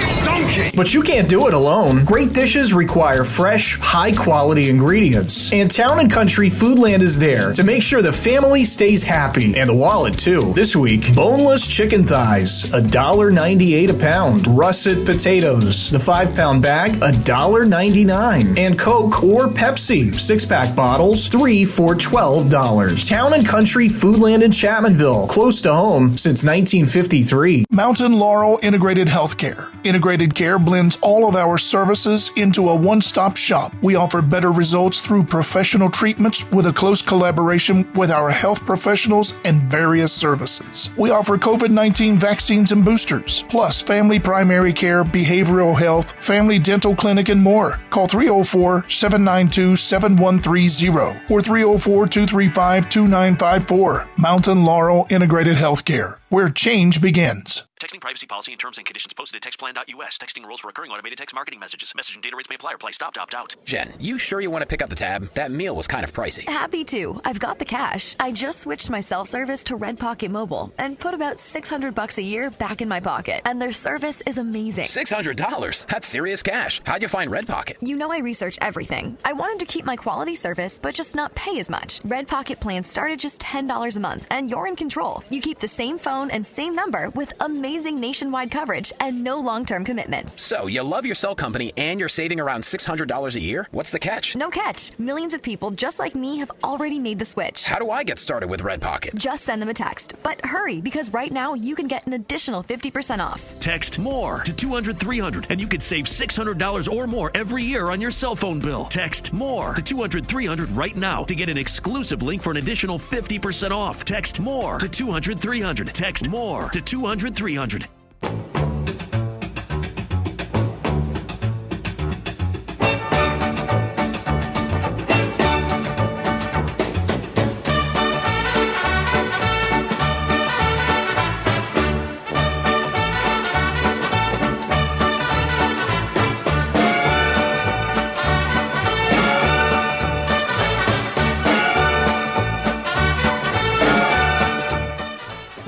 But 0.75 0.95
you 0.95 1.03
can't 1.03 1.29
do 1.29 1.47
it 1.47 1.53
alone. 1.53 2.03
Great 2.03 2.33
dishes 2.33 2.73
require 2.73 3.23
fresh, 3.23 3.77
high 3.79 4.11
quality 4.11 4.71
ingredients. 4.71 5.53
And 5.53 5.69
Town 5.69 5.99
and 5.99 6.11
Country 6.11 6.49
Foodland 6.49 7.01
is 7.01 7.19
there 7.19 7.53
to 7.53 7.63
make 7.63 7.83
sure 7.83 8.01
the 8.01 8.11
family 8.11 8.63
stays 8.63 9.03
happy 9.03 9.55
and 9.55 9.69
the 9.69 9.75
wallet 9.75 10.17
too. 10.17 10.51
This 10.53 10.75
week, 10.75 11.13
boneless 11.13 11.67
chicken 11.67 12.05
thighs, 12.05 12.71
$1.98 12.71 13.91
a 13.91 13.93
pound. 13.93 14.47
Russet 14.47 15.05
potatoes, 15.05 15.91
the 15.91 15.99
5 15.99 16.35
pound 16.35 16.63
bag, 16.63 16.93
$1.99. 16.93 18.57
And 18.57 18.79
Coke 18.79 19.23
or 19.23 19.45
Pepsi, 19.47 19.74
6 19.77 20.45
pack 20.45 20.75
bottles, 20.75 21.27
3 21.27 21.65
for 21.65 21.95
$12. 21.95 23.09
Town 23.09 23.33
and 23.33 23.45
Country 23.45 23.87
Foodland 23.87 24.43
in 24.43 24.51
Chapmanville, 24.51 25.29
close 25.29 25.61
to 25.63 25.73
home 25.73 26.17
since 26.17 26.43
1953. 26.43 27.65
Mountain 27.71 28.17
Laurel 28.17 28.59
Integrated 28.63 29.07
Healthcare. 29.07 29.74
Integrated 29.85 30.33
Care 30.33 30.57
blends 30.57 30.97
all 31.01 31.27
of 31.27 31.35
our 31.35 31.57
services 31.57 32.31
into 32.35 32.69
a 32.69 32.75
one 32.75 33.01
stop 33.01 33.37
shop. 33.37 33.75
We 33.81 33.95
offer 33.95 34.21
better 34.21 34.51
results 34.51 35.05
through 35.05 35.25
professional 35.25 35.89
treatments 35.89 36.49
with 36.51 36.67
a 36.67 36.73
close 36.73 37.01
collaboration 37.01 37.91
with 37.93 38.11
our 38.11 38.29
health 38.31 38.65
professionals 38.65 39.33
and 39.45 39.63
various 39.63 40.11
services. 40.11 40.89
We 40.97 41.11
offer 41.11 41.37
COVID 41.37 41.69
19 41.69 42.17
vaccines 42.17 42.71
and 42.71 42.83
boosters, 42.83 43.43
plus 43.43 43.81
family 43.81 44.19
primary 44.19 44.73
care, 44.73 45.03
behavioral 45.03 45.77
health, 45.77 46.13
family 46.23 46.59
dental 46.59 46.95
clinic, 46.95 47.29
and 47.29 47.41
more. 47.41 47.79
Call 47.89 48.07
304 48.07 48.89
792 48.89 49.75
7130 49.75 51.33
or 51.33 51.41
304 51.41 52.07
235 52.07 52.89
2954. 52.89 54.07
Mountain 54.17 54.65
Laurel 54.65 55.07
Integrated 55.09 55.55
Healthcare, 55.55 56.17
where 56.29 56.49
change 56.49 57.01
begins. 57.01 57.67
Texting 57.79 57.99
privacy 57.99 58.25
policy 58.25 58.53
and 58.53 58.59
terms 58.59 58.77
and 58.77 58.85
conditions 58.87 59.13
posted 59.13 59.35
at 59.35 59.51
textplan.us. 59.51 60.17
Texting 60.17 60.45
rules 60.45 60.61
for 60.61 60.67
recurring 60.67 60.91
automated 60.91 61.17
text 61.17 61.35
marketing 61.35 61.59
messages. 61.59 61.93
Message 61.93 62.15
and 62.15 62.23
data 62.23 62.35
rates 62.35 62.49
may 62.49 62.55
apply 62.55 62.73
or 62.73 62.77
play. 62.77 62.93
Stop 62.93 63.13
to 63.13 63.19
opt 63.19 63.35
out. 63.35 63.53
Jen, 63.65 63.91
you 63.99 64.17
sure 64.17 64.39
you 64.39 64.49
want 64.49 64.61
to 64.61 64.65
pick 64.65 64.81
up 64.81 64.89
the 64.89 64.95
tab? 64.95 65.31
That 65.33 65.51
meal 65.51 65.75
was 65.75 65.85
kind 65.85 66.03
of 66.05 66.13
pricey. 66.13 66.47
Happy 66.47 66.85
to. 66.85 67.19
I've 67.25 67.39
got 67.39 67.59
the 67.59 67.65
cash. 67.65 68.15
I 68.17 68.31
just 68.31 68.61
switched 68.61 68.89
my 68.89 69.01
self 69.01 69.27
service 69.27 69.63
to 69.65 69.75
Red 69.75 69.99
Pocket 69.99 70.31
Mobile 70.31 70.73
and 70.77 70.97
put 70.97 71.13
about 71.13 71.37
600 71.39 71.93
bucks 71.93 72.17
a 72.17 72.23
year 72.23 72.49
back 72.49 72.81
in 72.81 72.87
my 72.87 73.01
pocket. 73.01 73.41
And 73.45 73.61
their 73.61 73.73
service 73.73 74.21
is 74.25 74.37
amazing. 74.37 74.85
$600? 74.85 75.85
That's 75.87 76.07
serious 76.07 76.41
cash. 76.41 76.81
How'd 76.85 77.01
you 77.01 77.09
find 77.09 77.29
Red 77.29 77.45
Pocket? 77.45 77.75
You 77.81 77.97
know 77.97 78.09
I 78.11 78.19
research 78.19 78.57
everything. 78.61 79.17
I 79.25 79.33
wanted 79.33 79.59
to 79.59 79.65
keep 79.65 79.83
my 79.83 79.97
quality 79.97 80.33
service, 80.35 80.79
but 80.81 80.95
just 80.95 81.13
not 81.13 81.35
pay 81.35 81.59
as 81.59 81.69
much. 81.69 81.99
Red 82.05 82.27
Pocket 82.29 82.61
plans 82.61 82.89
start 82.89 83.11
at 83.11 83.19
just 83.19 83.41
$10 83.41 83.97
a 83.97 83.99
month, 83.99 84.27
and 84.31 84.49
you're 84.49 84.65
in 84.67 84.77
control. 84.77 85.23
You 85.29 85.41
keep 85.41 85.59
the 85.59 85.67
same 85.67 85.97
phone 85.97 86.24
and 86.31 86.45
same 86.45 86.75
number 86.75 87.09
with 87.09 87.33
amazing 87.39 87.75
amazing 87.75 87.99
nationwide 87.99 88.51
coverage 88.51 88.93
and 88.99 89.23
no 89.23 89.39
long 89.39 89.65
term 89.65 89.83
commitments. 89.83 90.41
So, 90.41 90.67
you 90.67 90.81
love 90.83 91.05
your 91.05 91.15
cell 91.15 91.35
company 91.35 91.73
and 91.77 91.99
you're 91.99 92.09
saving 92.09 92.39
around 92.39 92.61
$600 92.61 93.35
a 93.35 93.39
year? 93.39 93.67
What's 93.71 93.91
the 93.91 93.99
catch? 93.99 94.35
No 94.35 94.49
catch. 94.49 94.97
Millions 94.99 95.33
of 95.33 95.41
people 95.41 95.71
just 95.71 95.99
like 95.99 96.15
me 96.15 96.37
have 96.37 96.51
already 96.63 96.99
made 96.99 97.19
the 97.19 97.25
switch. 97.25 97.65
How 97.65 97.79
do 97.79 97.89
I 97.91 98.03
get 98.03 98.19
started 98.19 98.49
with 98.49 98.61
Red 98.63 98.81
Pocket? 98.81 99.15
Just 99.15 99.43
send 99.43 99.61
them 99.61 99.69
a 99.69 99.73
text. 99.73 100.13
But 100.23 100.43
hurry, 100.45 100.79
because 100.81 101.11
right 101.13 101.31
now 101.31 101.53
you 101.53 101.75
can 101.75 101.87
get 101.87 102.05
an 102.07 102.13
additional 102.13 102.63
50% 102.63 103.19
off. 103.19 103.59
Text 103.59 103.99
more 103.99 104.41
to 104.41 104.53
200 104.53 104.97
300 104.99 105.47
and 105.49 105.59
you 105.59 105.67
could 105.67 105.83
save 105.83 106.05
$600 106.05 106.91
or 106.91 107.07
more 107.07 107.31
every 107.35 107.63
year 107.63 107.89
on 107.89 107.99
your 107.99 108.11
cell 108.11 108.35
phone 108.35 108.59
bill. 108.59 108.85
Text 108.85 109.33
more 109.33 109.73
to 109.73 109.81
200 109.81 110.27
300 110.27 110.69
right 110.71 110.95
now 110.95 111.23
to 111.25 111.35
get 111.35 111.49
an 111.49 111.57
exclusive 111.57 112.21
link 112.21 112.41
for 112.41 112.51
an 112.51 112.57
additional 112.57 112.99
50% 112.99 113.71
off. 113.71 114.05
Text 114.05 114.39
more 114.39 114.77
to 114.79 114.87
200 114.87 115.39
300. 115.39 115.93
Text 116.05 116.29
more 116.29 116.69
to 116.69 116.81
200 116.81 117.35
300. 117.35 117.87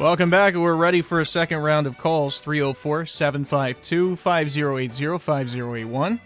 Welcome 0.07 0.29
back. 0.29 0.55
We're 0.55 0.73
ready 0.73 1.01
for 1.01 1.19
a 1.19 1.25
second 1.25 1.57
round 1.57 1.85
of 1.85 1.97
calls 1.97 2.39
304 2.39 3.07
752 3.07 4.15
5080 4.15 5.17
5081. 5.17 6.21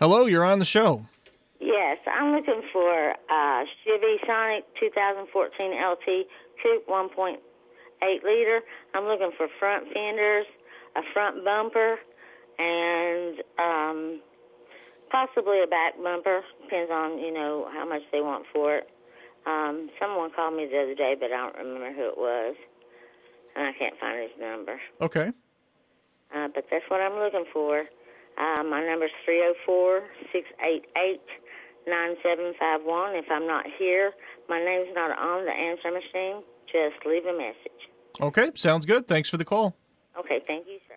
Hello, 0.00 0.24
you're 0.24 0.46
on 0.46 0.60
the 0.60 0.64
show. 0.64 1.04
Yes, 1.60 1.98
I'm 2.10 2.32
looking 2.32 2.62
for 2.72 3.10
uh, 3.10 3.64
Chevy 3.84 4.16
Sonic 4.26 4.64
2014 4.80 5.72
LT 5.72 6.26
Coupe 6.62 6.88
1.8 6.88 8.24
liter. 8.24 8.60
I'm 8.94 9.04
looking 9.04 9.32
for 9.36 9.48
front 9.60 9.84
fenders, 9.92 10.46
a 10.96 11.02
front 11.12 11.44
bumper, 11.44 11.96
and 12.58 13.42
um, 13.58 14.22
possibly 15.12 15.62
a 15.62 15.66
back 15.66 16.02
bumper. 16.02 16.40
Depends 16.62 16.90
on 16.90 17.18
you 17.18 17.30
know 17.30 17.68
how 17.74 17.86
much 17.86 18.00
they 18.10 18.22
want 18.22 18.46
for 18.54 18.76
it. 18.76 18.88
Um, 19.46 19.90
someone 20.00 20.30
called 20.34 20.56
me 20.56 20.66
the 20.70 20.80
other 20.80 20.94
day, 20.94 21.14
but 21.18 21.30
I 21.32 21.36
don't 21.36 21.56
remember 21.56 21.92
who 21.92 22.08
it 22.08 22.18
was, 22.18 22.56
and 23.56 23.66
I 23.66 23.72
can't 23.78 23.98
find 24.00 24.20
his 24.20 24.32
number. 24.40 24.80
Okay. 25.00 25.32
Uh, 26.34 26.48
but 26.54 26.64
that's 26.70 26.84
what 26.88 27.00
I'm 27.00 27.18
looking 27.20 27.44
for. 27.52 27.84
Uh, 28.36 28.62
my 28.64 28.84
number's 28.84 29.12
three 29.24 29.38
zero 29.38 29.54
four 29.64 30.02
six 30.32 30.48
eight 30.64 30.86
eight 30.96 31.22
nine 31.86 32.16
seven 32.22 32.54
five 32.58 32.80
one. 32.82 33.14
If 33.14 33.26
I'm 33.30 33.46
not 33.46 33.66
here, 33.78 34.12
my 34.48 34.58
name's 34.58 34.88
not 34.94 35.16
on 35.16 35.44
the 35.44 35.52
answer 35.52 35.92
machine. 35.92 36.42
Just 36.66 37.06
leave 37.06 37.24
a 37.26 37.36
message. 37.36 37.90
Okay, 38.20 38.50
sounds 38.54 38.86
good. 38.86 39.06
Thanks 39.06 39.28
for 39.28 39.36
the 39.36 39.44
call. 39.44 39.76
Okay, 40.18 40.40
thank 40.46 40.66
you, 40.66 40.78
sir. 40.88 40.94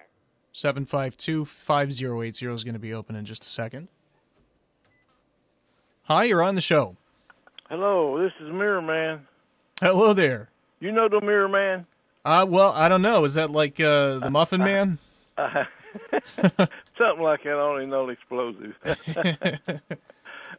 752 0.54 1.46
5080 1.46 2.48
is 2.48 2.64
going 2.64 2.74
to 2.74 2.80
be 2.80 2.94
open 2.94 3.16
in 3.16 3.26
just 3.26 3.44
a 3.44 3.48
second. 3.48 3.88
Hi, 6.04 6.24
you're 6.24 6.42
on 6.42 6.56
the 6.56 6.62
show. 6.62 6.96
Hello, 7.70 8.18
this 8.24 8.32
is 8.40 8.50
Mirror 8.50 8.82
Man. 8.82 9.28
Hello 9.82 10.14
there. 10.14 10.48
You 10.80 10.94
know 10.94 11.10
the 11.10 11.20
Mirror 11.20 11.50
Man? 11.50 11.86
Uh, 12.24 12.46
well, 12.48 12.72
I 12.72 12.88
don't 12.88 13.02
know. 13.02 13.26
Is 13.26 13.34
that 13.34 13.52
like 13.52 13.78
uh, 13.82 14.20
the 14.20 14.30
Muffin 14.30 14.60
Man? 14.64 14.98
Uh, 15.38 15.66
something 16.98 17.22
like 17.22 17.44
that. 17.44 17.50
I 17.50 17.62
only 17.62 17.86
know 17.86 18.08
explosive. 18.08 18.74
uh, 18.86 18.96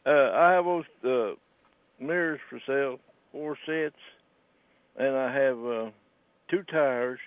I 0.06 0.52
have 0.52 0.66
those 0.66 0.84
uh, 1.02 1.34
mirrors 1.98 2.40
for 2.50 2.60
sale, 2.66 3.00
four 3.32 3.56
sets, 3.64 3.96
and 4.98 5.16
I 5.16 5.32
have 5.32 5.58
uh, 5.64 5.90
two 6.50 6.62
tires, 6.70 7.20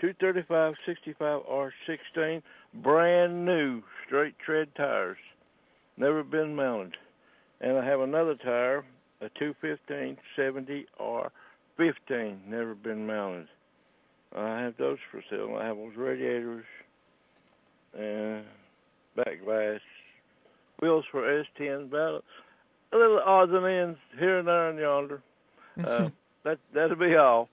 two 0.00 0.14
35, 0.20 0.74
65 0.86 1.42
R16, 1.50 2.42
brand 2.74 3.44
new 3.44 3.82
straight 4.06 4.38
tread 4.38 4.68
tires, 4.76 5.18
never 5.96 6.22
been 6.22 6.54
mounted. 6.54 6.96
And 7.60 7.76
I 7.76 7.84
have 7.84 8.00
another 8.00 8.36
tire, 8.36 8.84
a 9.20 9.28
215 9.38 10.16
70 10.36 10.86
R15, 11.00 12.46
never 12.46 12.74
been 12.74 13.06
mounted. 13.06 13.48
I 14.36 14.60
have 14.60 14.76
those 14.76 14.98
for 15.10 15.22
sale. 15.30 15.56
I 15.60 15.66
have 15.66 15.76
those 15.76 15.96
radiators 15.96 16.64
and 17.98 18.44
back 19.16 19.42
glass 19.44 19.80
wheels 20.80 21.04
for 21.10 21.22
S10, 21.22 21.84
about 21.84 22.24
a 22.92 22.96
little 22.96 23.20
odds 23.24 23.52
and 23.52 23.66
ends 23.66 23.98
here 24.18 24.38
and 24.38 24.48
there 24.48 24.68
and 24.68 24.78
yonder. 24.78 25.22
Uh, 25.82 26.08
that 26.44 26.58
that'll 26.74 26.96
be 26.96 27.16
all. 27.16 27.48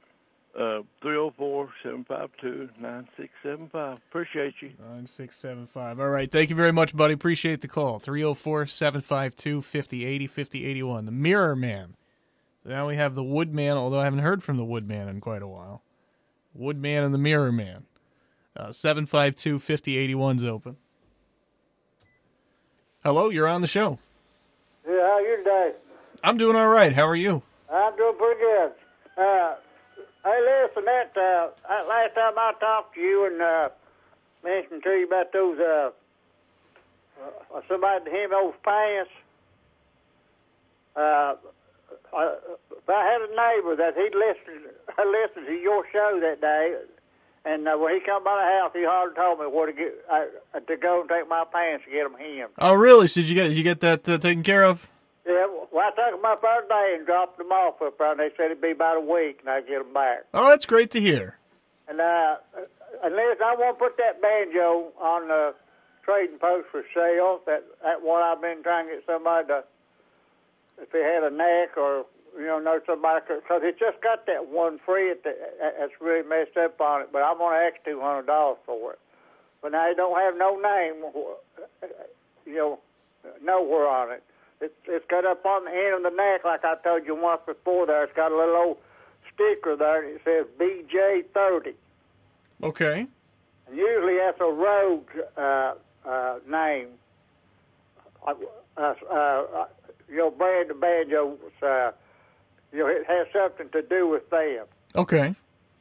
Uh, 0.58 0.82
304-752-9675. 1.04 3.98
Appreciate 4.10 4.54
you. 4.62 4.70
9675. 4.80 6.00
All 6.00 6.10
right. 6.10 6.32
Thank 6.32 6.52
you 6.52 6.56
very 6.56 6.72
much, 6.72 6.96
buddy. 6.96 7.16
Appreciate 7.16 7.62
the 7.62 7.68
call. 7.68 7.98
304 7.98 8.68
752 8.68 9.64
5080 9.64 10.28
5081. 10.28 11.06
The 11.06 11.12
Mirror 11.12 11.56
Man. 11.56 11.96
So 12.64 12.70
now 12.70 12.88
we 12.88 12.96
have 12.98 13.16
the 13.16 13.24
Woodman, 13.24 13.78
although 13.78 14.00
I 14.00 14.04
haven't 14.04 14.20
heard 14.20 14.44
from 14.44 14.58
the 14.58 14.64
Woodman 14.64 15.10
in 15.10 15.22
quite 15.22 15.42
a 15.42 15.48
while. 15.48 15.82
Woodman 16.54 17.04
and 17.04 17.14
the 17.14 17.20
Mirror 17.20 17.52
Man. 17.52 17.86
Uh, 18.56 18.72
752 18.72 19.58
5081 19.58 20.38
is 20.38 20.46
open. 20.46 20.78
Hello, 23.04 23.30
you're 23.30 23.48
on 23.48 23.62
the 23.62 23.68
show. 23.68 23.98
Yeah, 24.88 25.02
how 25.02 25.20
you 25.20 25.38
today? 25.38 25.72
I'm 26.24 26.38
doing 26.38 26.56
all 26.56 26.70
right. 26.70 26.94
How 26.94 27.08
are 27.08 27.16
you? 27.16 27.42
I'm 27.74 27.96
doing 27.98 28.16
pretty 28.18 28.40
good. 28.40 28.72
Uh, 29.18 29.56
hey, 30.24 30.40
listen, 30.42 30.86
that, 30.86 31.12
uh, 31.18 31.50
that 31.68 31.88
last 31.88 32.16
time 32.16 32.34
I 32.38 32.54
talked 32.60 32.96
to 32.96 33.02
you 33.02 33.26
and 33.28 33.42
uh, 33.42 33.70
mentioned 34.44 34.84
to 34.84 34.90
you 34.90 35.08
about 35.08 35.34
those, 35.34 35.60
uh, 35.60 35.92
uh, 37.56 37.62
somebody 37.68 38.10
him 38.10 38.32
those 38.32 38.54
pants. 38.64 39.12
Uh, 40.96 41.36
I, 42.16 42.38
I 42.88 43.04
had 43.06 43.22
a 43.22 43.30
neighbor 43.30 43.76
that 43.76 43.96
he 43.96 44.10
listened, 44.16 44.72
listened 44.98 45.48
to 45.48 45.54
your 45.54 45.84
show 45.92 46.20
that 46.22 46.42
day, 46.42 46.78
and 47.46 47.68
uh, 47.68 47.76
when 47.78 47.96
he 47.96 48.00
come 48.02 48.24
by 48.24 48.36
the 48.36 48.62
house, 48.62 48.72
he 48.74 48.86
hardly 48.86 49.16
told 49.16 49.40
me 49.40 49.48
where 49.48 49.68
to 49.68 49.74
get 49.74 49.94
uh, 50.10 50.60
to 50.60 50.78
go 50.78 51.02
and 51.02 51.10
take 51.10 51.28
my 51.28 51.44
pants 51.52 51.86
to 51.86 51.92
get 51.92 52.04
them 52.04 52.16
hemmed. 52.18 52.54
Oh, 52.58 52.74
really? 52.74 53.08
So 53.08 53.22
did 53.22 53.30
you 53.30 53.36
get 53.36 53.52
you 53.52 53.64
get 53.64 53.82
that 53.82 54.08
uh, 54.08 54.18
taken 54.18 54.44
care 54.44 54.64
of? 54.64 54.88
Yeah, 55.26 55.48
well, 55.72 55.86
I 55.88 55.90
took 55.96 56.20
them 56.20 56.26
up 56.26 56.42
first 56.42 56.68
day 56.68 56.96
and 56.98 57.06
dropped 57.06 57.38
them 57.38 57.52
off 57.52 57.82
up 57.82 57.98
there, 57.98 58.12
and 58.12 58.20
they 58.20 58.30
said 58.36 58.48
it'd 58.52 58.62
be 58.62 58.72
about 58.72 58.98
a 58.98 59.00
week, 59.00 59.40
and 59.40 59.50
I'd 59.50 59.68
get 59.68 59.80
them 59.80 59.94
back. 59.94 60.26
Oh, 60.34 60.50
that's 60.50 60.66
great 60.66 60.92
to 60.92 61.00
hear. 61.00 61.38
And 61.88 62.02
uh, 62.02 62.36
unless 63.04 63.38
I 63.44 63.56
want 63.56 63.80
to 63.80 63.86
put 63.86 63.98
that 63.98 64.22
banjo 64.22 64.92
on 65.00 65.30
the 65.30 65.54
trading 66.04 66.40
post 66.40 66.68
for 66.72 66.84
sale, 66.94 67.40
that 67.46 67.64
that 67.84 68.02
one 68.04 68.22
I've 68.22 68.42
been 68.42 68.64
trying 68.64 68.88
to 68.88 68.96
get 68.96 69.06
somebody 69.06 69.48
to, 69.48 69.64
if 70.82 70.92
they 70.92 71.00
had 71.04 71.24
a 71.24 71.34
neck 71.34 71.78
or 71.78 72.06
you 72.38 72.46
know 72.48 72.60
know 72.60 72.80
somebody, 72.86 73.24
because 73.28 73.62
it's 73.64 73.80
just 73.80 74.02
got 74.02 74.26
that 74.28 74.48
one 74.48 74.80
fret 74.86 75.24
that 75.24 75.38
that's 75.80 75.94
really 76.02 76.28
messed 76.28 76.58
up 76.58 76.80
on 76.82 77.02
it. 77.02 77.10
But 77.14 77.24
I'm 77.24 77.38
gonna 77.38 77.58
ask 77.58 77.76
two 77.86 78.02
hundred 78.02 78.28
dollars 78.28 78.58
for 78.66 78.94
it. 78.94 79.00
But 79.62 79.72
now 79.72 79.90
it 79.90 79.96
don't 79.96 80.20
have 80.20 80.36
no 80.38 80.60
name, 80.60 80.96
you 82.46 82.56
know, 82.56 82.80
nowhere 83.42 83.88
on 83.88 84.12
it. 84.12 84.24
It's 84.64 84.74
it's 84.88 85.06
got 85.10 85.26
up 85.26 85.46
on 85.46 85.66
the 85.66 85.72
end 85.72 85.94
of 85.94 86.04
the 86.10 86.16
neck, 86.16 86.46
like 86.46 86.64
I 86.64 86.76
told 86.84 87.06
you 87.06 87.16
once 87.16 87.42
before. 87.46 87.86
There, 87.86 88.04
it's 88.04 88.16
got 88.16 88.32
a 88.32 88.38
little 88.38 88.56
old 88.56 88.78
sticker 89.34 89.76
there, 89.76 90.02
and 90.02 90.16
it 90.16 90.22
says 90.24 90.46
BJ30. 90.58 91.74
Okay. 92.64 93.06
And 93.68 93.78
usually 93.78 94.18
that's 94.18 94.40
a 94.40 94.46
rogue 94.46 95.10
uh, 95.38 95.74
uh, 96.08 96.40
name. 96.50 96.88
Uh, 98.26 98.34
uh, 98.78 98.94
uh, 99.12 99.66
you 100.08 100.18
know, 100.18 100.32
brand 100.32 100.72
of 100.72 100.80
banjos. 100.80 101.38
Uh, 101.62 101.92
you 102.72 102.80
know, 102.80 102.88
it 102.88 103.06
has 103.06 103.28
something 103.34 103.68
to 103.70 103.82
do 103.82 104.08
with 104.08 104.30
them. 104.30 104.66
Okay. 104.96 105.36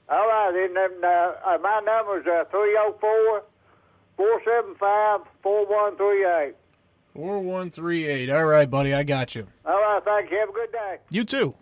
All 0.09 0.27
right, 0.27 0.53
then. 0.53 0.75
then 0.75 1.05
uh, 1.05 1.35
uh, 1.47 1.59
my 1.59 1.81
number's 1.85 2.27
uh, 2.27 2.45
304 2.51 3.43
475 4.17 5.21
4138. 5.41 6.57
4138. 7.15 8.31
All 8.31 8.45
right, 8.45 8.69
buddy. 8.71 8.95
I 8.95 9.03
got 9.03 9.35
you. 9.35 9.47
All 9.67 9.73
right, 9.75 10.03
thank 10.05 10.31
you. 10.31 10.39
Have 10.39 10.49
a 10.49 10.53
good 10.53 10.73
day. 10.73 10.97
You 11.11 11.25
too. 11.25 11.55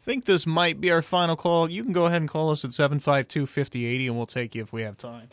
I 0.00 0.04
think 0.04 0.24
this 0.24 0.46
might 0.46 0.80
be 0.80 0.90
our 0.90 1.02
final 1.02 1.36
call. 1.36 1.70
You 1.70 1.82
can 1.84 1.92
go 1.92 2.06
ahead 2.06 2.20
and 2.22 2.30
call 2.30 2.50
us 2.50 2.64
at 2.64 2.72
752 2.72 3.46
5080, 3.46 4.06
and 4.06 4.16
we'll 4.16 4.26
take 4.26 4.54
you 4.54 4.62
if 4.62 4.72
we 4.72 4.82
have 4.82 4.96
time. 4.96 5.28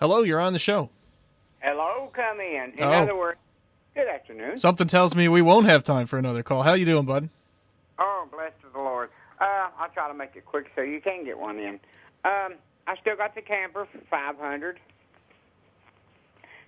Hello, 0.00 0.22
you're 0.22 0.40
on 0.40 0.52
the 0.52 0.58
show. 0.58 0.90
Hello, 1.60 2.10
come 2.14 2.40
in. 2.40 2.72
In 2.76 2.84
Oh. 2.84 2.92
other 2.92 3.16
words, 3.16 3.38
good 3.94 4.06
afternoon. 4.08 4.58
Something 4.58 4.86
tells 4.86 5.14
me 5.14 5.28
we 5.28 5.40
won't 5.40 5.66
have 5.66 5.82
time 5.82 6.06
for 6.06 6.18
another 6.18 6.42
call. 6.42 6.62
How 6.62 6.74
you 6.74 6.84
doing, 6.84 7.06
bud? 7.06 7.30
Oh, 7.98 8.28
blessed 8.30 8.54
is 8.66 8.72
the 8.74 8.78
Lord. 8.80 9.08
Uh, 9.40 9.68
I'll 9.78 9.88
try 9.94 10.08
to 10.08 10.14
make 10.14 10.36
it 10.36 10.44
quick 10.44 10.66
so 10.74 10.82
you 10.82 11.00
can 11.00 11.24
get 11.24 11.38
one 11.38 11.58
in. 11.58 11.80
Um, 12.24 12.54
I 12.86 12.96
still 13.00 13.16
got 13.16 13.34
the 13.34 13.42
camper 13.42 13.86
for 13.90 13.98
500. 14.10 14.78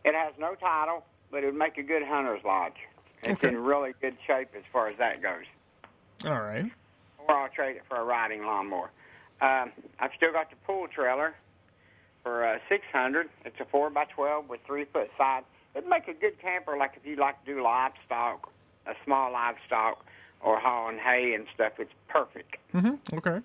It 0.05 0.15
has 0.15 0.33
no 0.39 0.55
title, 0.55 1.05
but 1.31 1.43
it 1.43 1.47
would 1.47 1.55
make 1.57 1.79
a 1.79 1.83
good 1.83 2.03
hunter's 2.03 2.43
lodge. 2.45 2.77
It's 3.23 3.43
Okay. 3.43 3.49
in 3.49 3.59
really 3.59 3.95
good 4.01 4.17
shape 4.27 4.49
as 4.57 4.63
far 4.73 4.89
as 4.89 4.97
that 4.99 5.21
goes. 5.23 5.45
All 6.25 6.41
right. 6.41 6.71
Or 7.19 7.35
I'll 7.37 7.49
trade 7.49 7.77
it 7.77 7.83
for 7.89 7.97
a 7.97 8.05
riding 8.05 8.45
lawnmower. 8.45 8.91
Um, 9.41 9.73
I've 10.01 10.13
still 10.17 10.33
got 10.33 10.51
the 10.51 10.57
pool 10.67 10.87
trailer 10.89 11.35
for 12.23 12.45
uh, 12.47 12.59
600. 12.69 13.29
It's 13.45 13.59
a 13.61 13.65
4 13.67 13.91
by 13.91 14.05
12 14.07 14.49
with 14.49 14.61
three 14.67 14.85
foot 14.85 15.11
sides. 15.17 15.47
It'd 15.75 15.89
make 15.89 16.09
a 16.09 16.15
good 16.15 16.41
camper, 16.41 16.77
like 16.77 16.93
if 16.97 17.07
you 17.07 17.17
like 17.17 17.45
to 17.45 17.55
do 17.55 17.63
livestock, 17.63 18.51
a 18.87 18.95
small 19.05 19.33
livestock, 19.33 20.05
or 20.41 20.59
hauling 20.59 20.99
hay 20.99 21.35
and 21.35 21.47
stuff. 21.55 21.75
It's 21.79 21.93
perfect. 22.09 22.57
Mm-hmm. 22.75 23.17
Okay. 23.19 23.41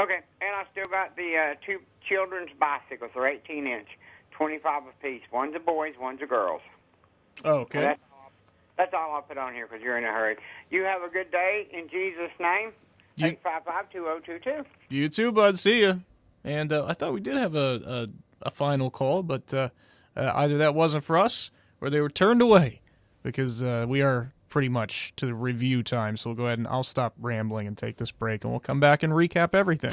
Okay, 0.00 0.20
and 0.40 0.54
I 0.56 0.64
still 0.72 0.90
got 0.90 1.16
the 1.16 1.36
uh, 1.36 1.54
two 1.64 1.78
children's 2.08 2.50
bicycles. 2.58 3.10
They're 3.14 3.26
18 3.28 3.66
inch, 3.66 3.88
25 4.42 4.82
apiece. 4.88 5.22
One's 5.32 5.54
a 5.54 5.60
boys, 5.60 5.94
one's 6.00 6.20
a 6.20 6.26
girls. 6.26 6.62
Oh, 7.44 7.58
okay. 7.58 7.80
That's 7.80 8.00
all, 8.12 8.32
that's 8.76 8.92
all 8.92 9.14
I'll 9.14 9.22
put 9.22 9.38
on 9.38 9.54
here 9.54 9.68
because 9.68 9.80
you're 9.84 9.96
in 9.96 10.04
a 10.04 10.08
hurry. 10.08 10.36
You 10.68 10.82
have 10.82 11.02
a 11.02 11.08
good 11.08 11.30
day 11.30 11.68
in 11.72 11.88
Jesus' 11.88 12.32
name. 12.40 12.72
Eight 13.22 13.38
five 13.44 13.62
five 13.64 13.88
two 13.90 14.02
zero 14.02 14.20
two 14.24 14.40
two. 14.40 14.64
You 14.88 15.08
too, 15.08 15.30
bud. 15.30 15.60
See 15.60 15.82
ya. 15.82 15.94
And 16.42 16.72
uh, 16.72 16.86
I 16.86 16.94
thought 16.94 17.12
we 17.12 17.20
did 17.20 17.36
have 17.36 17.54
a 17.54 18.08
a, 18.42 18.48
a 18.48 18.50
final 18.50 18.90
call, 18.90 19.22
but 19.22 19.54
uh, 19.54 19.68
uh, 20.16 20.32
either 20.34 20.58
that 20.58 20.74
wasn't 20.74 21.04
for 21.04 21.18
us 21.18 21.52
or 21.80 21.88
they 21.88 22.00
were 22.00 22.10
turned 22.10 22.42
away 22.42 22.80
because 23.22 23.62
uh, 23.62 23.84
we 23.86 24.02
are 24.02 24.32
pretty 24.48 24.68
much 24.68 25.12
to 25.16 25.26
the 25.26 25.34
review 25.34 25.84
time. 25.84 26.16
So 26.16 26.30
we'll 26.30 26.36
go 26.36 26.46
ahead 26.46 26.58
and 26.58 26.66
I'll 26.66 26.82
stop 26.82 27.14
rambling 27.20 27.68
and 27.68 27.78
take 27.78 27.96
this 27.96 28.10
break, 28.10 28.42
and 28.42 28.52
we'll 28.52 28.60
come 28.60 28.80
back 28.80 29.04
and 29.04 29.12
recap 29.12 29.54
everything. 29.54 29.92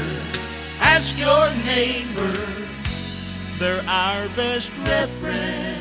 Ask 0.93 1.17
your 1.17 1.49
neighbor. 1.63 2.35
They're 3.57 3.81
our 3.87 4.27
best 4.35 4.77
reference. 4.79 5.80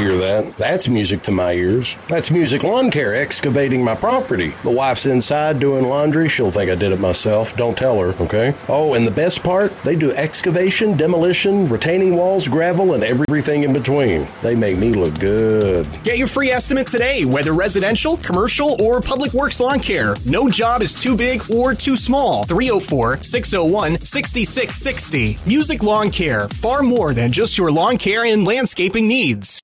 Hear 0.00 0.16
that? 0.16 0.56
That's 0.56 0.88
music 0.88 1.20
to 1.24 1.30
my 1.30 1.52
ears. 1.52 1.94
That's 2.08 2.30
Music 2.30 2.62
Lawn 2.62 2.90
Care 2.90 3.14
excavating 3.14 3.84
my 3.84 3.94
property. 3.94 4.54
The 4.62 4.70
wife's 4.70 5.04
inside 5.04 5.60
doing 5.60 5.90
laundry. 5.90 6.26
She'll 6.26 6.50
think 6.50 6.70
I 6.70 6.74
did 6.74 6.92
it 6.92 7.00
myself. 7.00 7.54
Don't 7.54 7.76
tell 7.76 8.00
her, 8.00 8.14
okay? 8.22 8.54
Oh, 8.66 8.94
and 8.94 9.06
the 9.06 9.10
best 9.10 9.42
part? 9.42 9.78
They 9.84 9.96
do 9.96 10.10
excavation, 10.12 10.96
demolition, 10.96 11.68
retaining 11.68 12.16
walls, 12.16 12.48
gravel, 12.48 12.94
and 12.94 13.04
everything 13.04 13.64
in 13.64 13.74
between. 13.74 14.26
They 14.42 14.54
make 14.54 14.78
me 14.78 14.94
look 14.94 15.18
good. 15.20 15.86
Get 16.02 16.16
your 16.16 16.28
free 16.28 16.50
estimate 16.50 16.86
today, 16.86 17.26
whether 17.26 17.52
residential, 17.52 18.16
commercial, 18.16 18.82
or 18.82 19.02
public 19.02 19.34
works 19.34 19.60
lawn 19.60 19.80
care. 19.80 20.16
No 20.24 20.48
job 20.48 20.80
is 20.80 20.94
too 20.94 21.14
big 21.14 21.42
or 21.50 21.74
too 21.74 21.96
small. 21.96 22.44
304 22.44 23.22
601 23.22 24.00
6660. 24.00 25.36
Music 25.44 25.82
Lawn 25.82 26.10
Care, 26.10 26.48
far 26.48 26.80
more 26.80 27.12
than 27.12 27.30
just 27.30 27.58
your 27.58 27.70
lawn 27.70 27.98
care 27.98 28.24
and 28.24 28.46
landscaping 28.46 29.06
needs. 29.06 29.60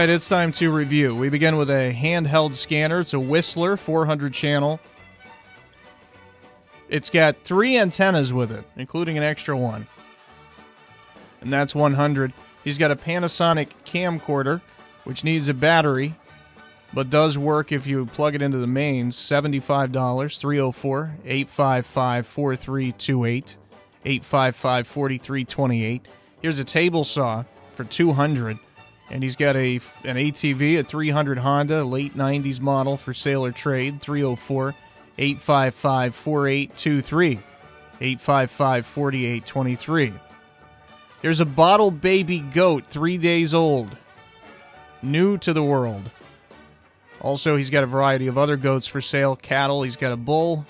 Right, 0.00 0.08
it's 0.08 0.28
time 0.28 0.50
to 0.50 0.72
review. 0.72 1.14
We 1.14 1.28
begin 1.28 1.58
with 1.58 1.68
a 1.68 1.92
handheld 1.92 2.54
scanner. 2.54 3.00
It's 3.00 3.12
a 3.12 3.20
Whistler 3.20 3.76
400 3.76 4.32
channel. 4.32 4.80
It's 6.88 7.10
got 7.10 7.36
three 7.44 7.76
antennas 7.76 8.32
with 8.32 8.50
it, 8.50 8.64
including 8.76 9.18
an 9.18 9.24
extra 9.24 9.54
one. 9.54 9.86
And 11.42 11.52
that's 11.52 11.74
100. 11.74 12.32
He's 12.64 12.78
got 12.78 12.90
a 12.90 12.96
Panasonic 12.96 13.68
camcorder, 13.84 14.62
which 15.04 15.22
needs 15.22 15.50
a 15.50 15.54
battery, 15.54 16.14
but 16.94 17.10
does 17.10 17.36
work 17.36 17.70
if 17.70 17.86
you 17.86 18.06
plug 18.06 18.34
it 18.34 18.40
into 18.40 18.56
the 18.56 18.66
mains. 18.66 19.16
$75, 19.16 20.40
304 20.40 21.14
855 21.26 22.26
4328, 22.26 23.56
855 24.06 24.86
4328. 24.86 26.08
Here's 26.40 26.58
a 26.58 26.64
table 26.64 27.04
saw 27.04 27.44
for 27.74 27.84
200 27.84 28.58
and 29.10 29.22
he's 29.22 29.36
got 29.36 29.56
a 29.56 29.80
an 30.04 30.16
ATV, 30.16 30.78
a 30.78 30.84
300 30.84 31.38
Honda, 31.38 31.84
late 31.84 32.14
90s 32.14 32.60
model 32.60 32.96
for 32.96 33.12
sale 33.12 33.44
or 33.44 33.52
trade, 33.52 34.00
304 34.00 34.74
855 35.18 36.14
4823, 36.14 37.32
855 38.00 38.86
4823. 38.86 40.14
There's 41.22 41.40
a 41.40 41.44
bottle 41.44 41.90
baby 41.90 42.38
goat, 42.38 42.86
three 42.86 43.18
days 43.18 43.52
old, 43.52 43.94
new 45.02 45.36
to 45.38 45.52
the 45.52 45.62
world. 45.62 46.10
Also, 47.20 47.56
he's 47.56 47.68
got 47.68 47.84
a 47.84 47.86
variety 47.86 48.28
of 48.28 48.38
other 48.38 48.56
goats 48.56 48.86
for 48.86 49.02
sale 49.02 49.36
cattle. 49.36 49.82
He's 49.82 49.96
got 49.96 50.12
a 50.12 50.16
bull, 50.16 50.64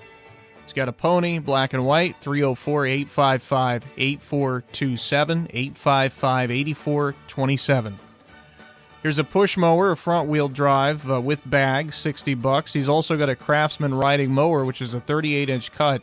he's 0.65 0.73
got 0.73 0.89
a 0.89 0.93
pony, 0.93 1.39
black 1.39 1.75
and 1.75 1.87
white, 1.87 2.17
304 2.17 2.87
855 2.87 3.85
8427, 3.97 5.47
855 5.53 6.51
8427. 6.51 8.10
Here's 9.03 9.19
a 9.19 9.25
push 9.25 9.57
mower, 9.57 9.93
a 9.93 9.97
front 9.97 10.29
wheel 10.29 10.49
drive 10.49 11.11
uh, 11.11 11.23
with 11.23 11.49
bag, 11.49 11.95
60 11.95 12.35
bucks. 12.35 12.75
He's 12.75 12.89
also 12.89 13.17
got 13.17 13.31
a 13.31 13.37
Craftsman 13.37 13.95
riding 13.95 14.31
mower, 14.31 14.67
which 14.67 14.83
is 14.83 14.93
a 14.93 15.01
38 15.01 15.49
inch 15.49 15.73
cut. 15.73 16.03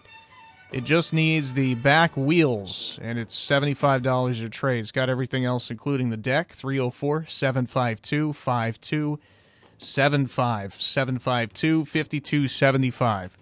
It 0.71 0.83
just 0.83 1.13
needs 1.13 1.53
the 1.53 1.75
back 1.75 2.17
wheels, 2.17 2.97
and 3.01 3.19
it's 3.19 3.39
$75 3.39 4.43
a 4.43 4.49
trade. 4.49 4.79
It's 4.79 4.91
got 4.91 5.09
everything 5.09 5.45
else, 5.45 5.69
including 5.69 6.09
the 6.09 6.17
deck, 6.17 6.53
304 6.53 7.27
752 7.27 8.33
5275. 8.33 10.81
752 10.81 11.85
5275. 11.85 13.37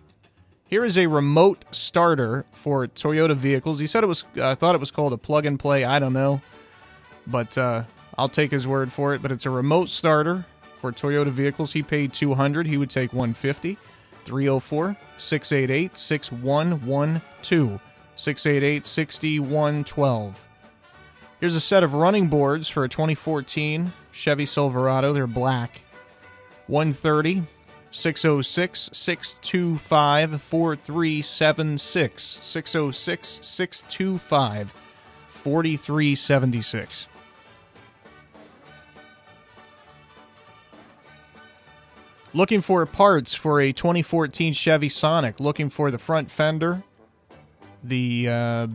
Here 0.67 0.83
is 0.83 0.97
a 0.97 1.07
remote 1.07 1.63
starter 1.71 2.45
for 2.51 2.87
Toyota 2.87 3.37
vehicles. 3.37 3.79
He 3.79 3.87
said 3.87 4.03
it 4.03 4.07
was, 4.07 4.25
I 4.35 4.39
uh, 4.39 4.55
thought 4.55 4.75
it 4.75 4.79
was 4.79 4.91
called 4.91 5.13
a 5.13 5.17
plug 5.17 5.45
and 5.45 5.57
play. 5.57 5.85
I 5.85 5.99
don't 5.99 6.13
know. 6.13 6.41
But 7.25 7.57
uh, 7.57 7.83
I'll 8.17 8.29
take 8.29 8.51
his 8.51 8.67
word 8.67 8.91
for 8.93 9.13
it, 9.13 9.21
but 9.21 9.31
it's 9.31 9.45
a 9.45 9.49
remote 9.49 9.89
starter 9.89 10.45
for 10.79 10.91
Toyota 10.91 11.31
vehicles. 11.31 11.73
He 11.73 11.83
paid 11.83 12.13
200, 12.13 12.67
he 12.67 12.77
would 12.77 12.89
take 12.89 13.13
150. 13.13 13.77
304 14.25 14.97
688 15.17 15.97
6112. 15.97 17.81
688 18.15 18.85
6112. 18.85 20.47
Here's 21.39 21.55
a 21.55 21.61
set 21.61 21.83
of 21.83 21.93
running 21.93 22.27
boards 22.27 22.67
for 22.69 22.83
a 22.85 22.89
2014 22.89 23.93
Chevy 24.11 24.45
Silverado. 24.45 25.13
They're 25.13 25.27
black. 25.27 25.81
130 26.67 27.43
606 27.91 28.89
625 28.91 30.41
4376. 30.41 32.23
606 32.41 33.39
625 33.41 34.73
4376. 35.29 37.07
Looking 42.35 42.59
for 42.59 42.85
parts 42.85 43.33
for 43.33 43.61
a 43.61 43.71
2014 43.71 44.51
Chevy 44.51 44.89
Sonic. 44.89 45.39
Looking 45.39 45.69
for 45.69 45.89
the 45.89 45.97
front 45.97 46.29
fender, 46.29 46.83
the 47.81 48.27
uh, 48.27 48.67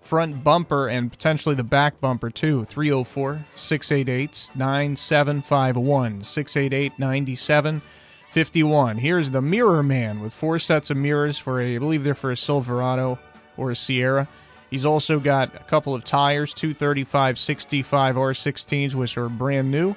front 0.00 0.42
bumper, 0.42 0.88
and 0.88 1.08
potentially 1.08 1.54
the 1.54 1.62
back 1.62 2.00
bumper 2.00 2.28
too. 2.28 2.64
304 2.64 3.44
688 3.54 4.50
9751. 4.56 6.24
688 6.24 6.98
9751. 6.98 8.98
Here's 8.98 9.30
the 9.30 9.42
Mirror 9.42 9.84
Man 9.84 10.20
with 10.20 10.32
four 10.32 10.58
sets 10.58 10.90
of 10.90 10.96
mirrors 10.96 11.38
for 11.38 11.60
a, 11.60 11.76
I 11.76 11.78
believe 11.78 12.02
they're 12.02 12.16
for 12.16 12.32
a 12.32 12.36
Silverado 12.36 13.16
or 13.56 13.70
a 13.70 13.76
Sierra. 13.76 14.26
He's 14.72 14.84
also 14.84 15.20
got 15.20 15.54
a 15.54 15.60
couple 15.60 15.94
of 15.94 16.02
tires, 16.02 16.52
235 16.52 17.38
65 17.38 18.16
R16s, 18.16 18.94
which 18.94 19.16
are 19.16 19.28
brand 19.28 19.70
new, 19.70 19.94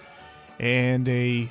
and 0.59 1.09
a 1.09 1.49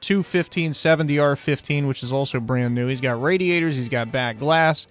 21570 0.00 1.16
R15, 1.16 1.88
which 1.88 2.02
is 2.02 2.12
also 2.12 2.40
brand 2.40 2.74
new. 2.74 2.86
He's 2.88 3.00
got 3.00 3.22
radiators, 3.22 3.76
he's 3.76 3.88
got 3.88 4.12
back 4.12 4.38
glass, 4.38 4.86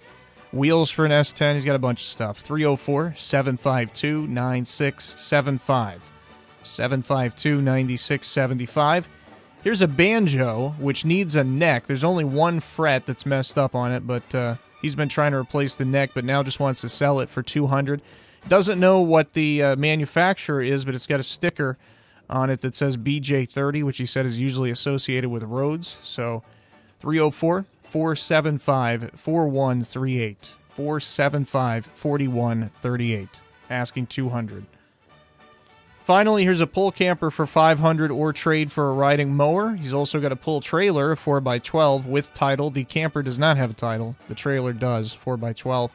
wheels 0.52 0.90
for 0.90 1.04
an 1.04 1.12
S10, 1.12 1.54
he's 1.54 1.64
got 1.64 1.76
a 1.76 1.80
bunch 1.80 2.00
of 2.02 2.06
stuff. 2.06 2.38
304 2.38 3.14
752 3.16 4.26
9675. 4.26 6.02
752 6.62 7.62
9675. 7.62 9.08
Here's 9.62 9.82
a 9.82 9.88
banjo, 9.88 10.74
which 10.78 11.04
needs 11.04 11.36
a 11.36 11.44
neck. 11.44 11.86
There's 11.86 12.04
only 12.04 12.24
one 12.24 12.60
fret 12.60 13.06
that's 13.06 13.26
messed 13.26 13.58
up 13.58 13.74
on 13.74 13.92
it, 13.92 14.06
but 14.06 14.34
uh, 14.34 14.54
he's 14.80 14.94
been 14.94 15.08
trying 15.08 15.32
to 15.32 15.38
replace 15.38 15.74
the 15.74 15.84
neck, 15.84 16.10
but 16.14 16.24
now 16.24 16.42
just 16.42 16.60
wants 16.60 16.80
to 16.82 16.88
sell 16.88 17.20
it 17.20 17.28
for 17.28 17.42
200 17.42 18.00
Doesn't 18.48 18.78
know 18.78 19.00
what 19.00 19.32
the 19.32 19.62
uh, 19.62 19.76
manufacturer 19.76 20.62
is, 20.62 20.84
but 20.84 20.94
it's 20.94 21.06
got 21.06 21.20
a 21.20 21.24
sticker 21.24 21.76
on 22.30 22.50
it 22.50 22.60
that 22.60 22.76
says 22.76 22.96
BJ30, 22.96 23.82
which 23.82 23.98
he 23.98 24.06
said 24.06 24.26
is 24.26 24.40
usually 24.40 24.70
associated 24.70 25.30
with 25.30 25.42
roads. 25.42 25.96
So 26.02 26.42
304 27.00 27.64
475 27.84 29.12
4138. 29.14 30.54
475 30.70 31.86
4138. 31.86 33.28
Asking 33.70 34.06
200. 34.06 34.64
Finally, 36.08 36.42
here's 36.42 36.62
a 36.62 36.66
pull 36.66 36.90
camper 36.90 37.30
for 37.30 37.44
500 37.44 38.10
or 38.10 38.32
trade 38.32 38.72
for 38.72 38.88
a 38.88 38.94
riding 38.94 39.34
mower. 39.34 39.74
He's 39.74 39.92
also 39.92 40.20
got 40.20 40.32
a 40.32 40.36
pull 40.36 40.62
trailer, 40.62 41.14
4x12 41.14 42.06
with 42.06 42.32
title. 42.32 42.70
The 42.70 42.84
camper 42.84 43.22
does 43.22 43.38
not 43.38 43.58
have 43.58 43.72
a 43.72 43.74
title. 43.74 44.16
The 44.26 44.34
trailer 44.34 44.72
does, 44.72 45.14
4x12. 45.14 45.90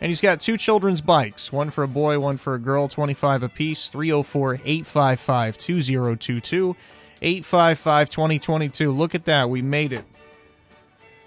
And 0.00 0.08
he's 0.08 0.20
got 0.20 0.40
two 0.40 0.58
children's 0.58 1.00
bikes, 1.00 1.50
one 1.50 1.70
for 1.70 1.82
a 1.82 1.88
boy, 1.88 2.18
one 2.18 2.36
for 2.36 2.54
a 2.54 2.58
girl, 2.58 2.86
25 2.86 3.42
apiece, 3.42 3.88
304 3.88 4.60
855 4.64 5.58
2022, 5.58 6.76
855 7.22 8.10
2022. 8.10 8.92
Look 8.92 9.14
at 9.14 9.24
that, 9.24 9.48
we 9.48 9.62
made 9.62 9.92
it. 9.92 10.04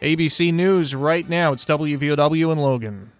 ABC 0.01 0.53
News 0.53 0.95
right 0.95 1.27
now. 1.27 1.51
It's 1.51 1.65
WVOW 1.65 2.51
in 2.51 2.57
Logan. 2.57 3.11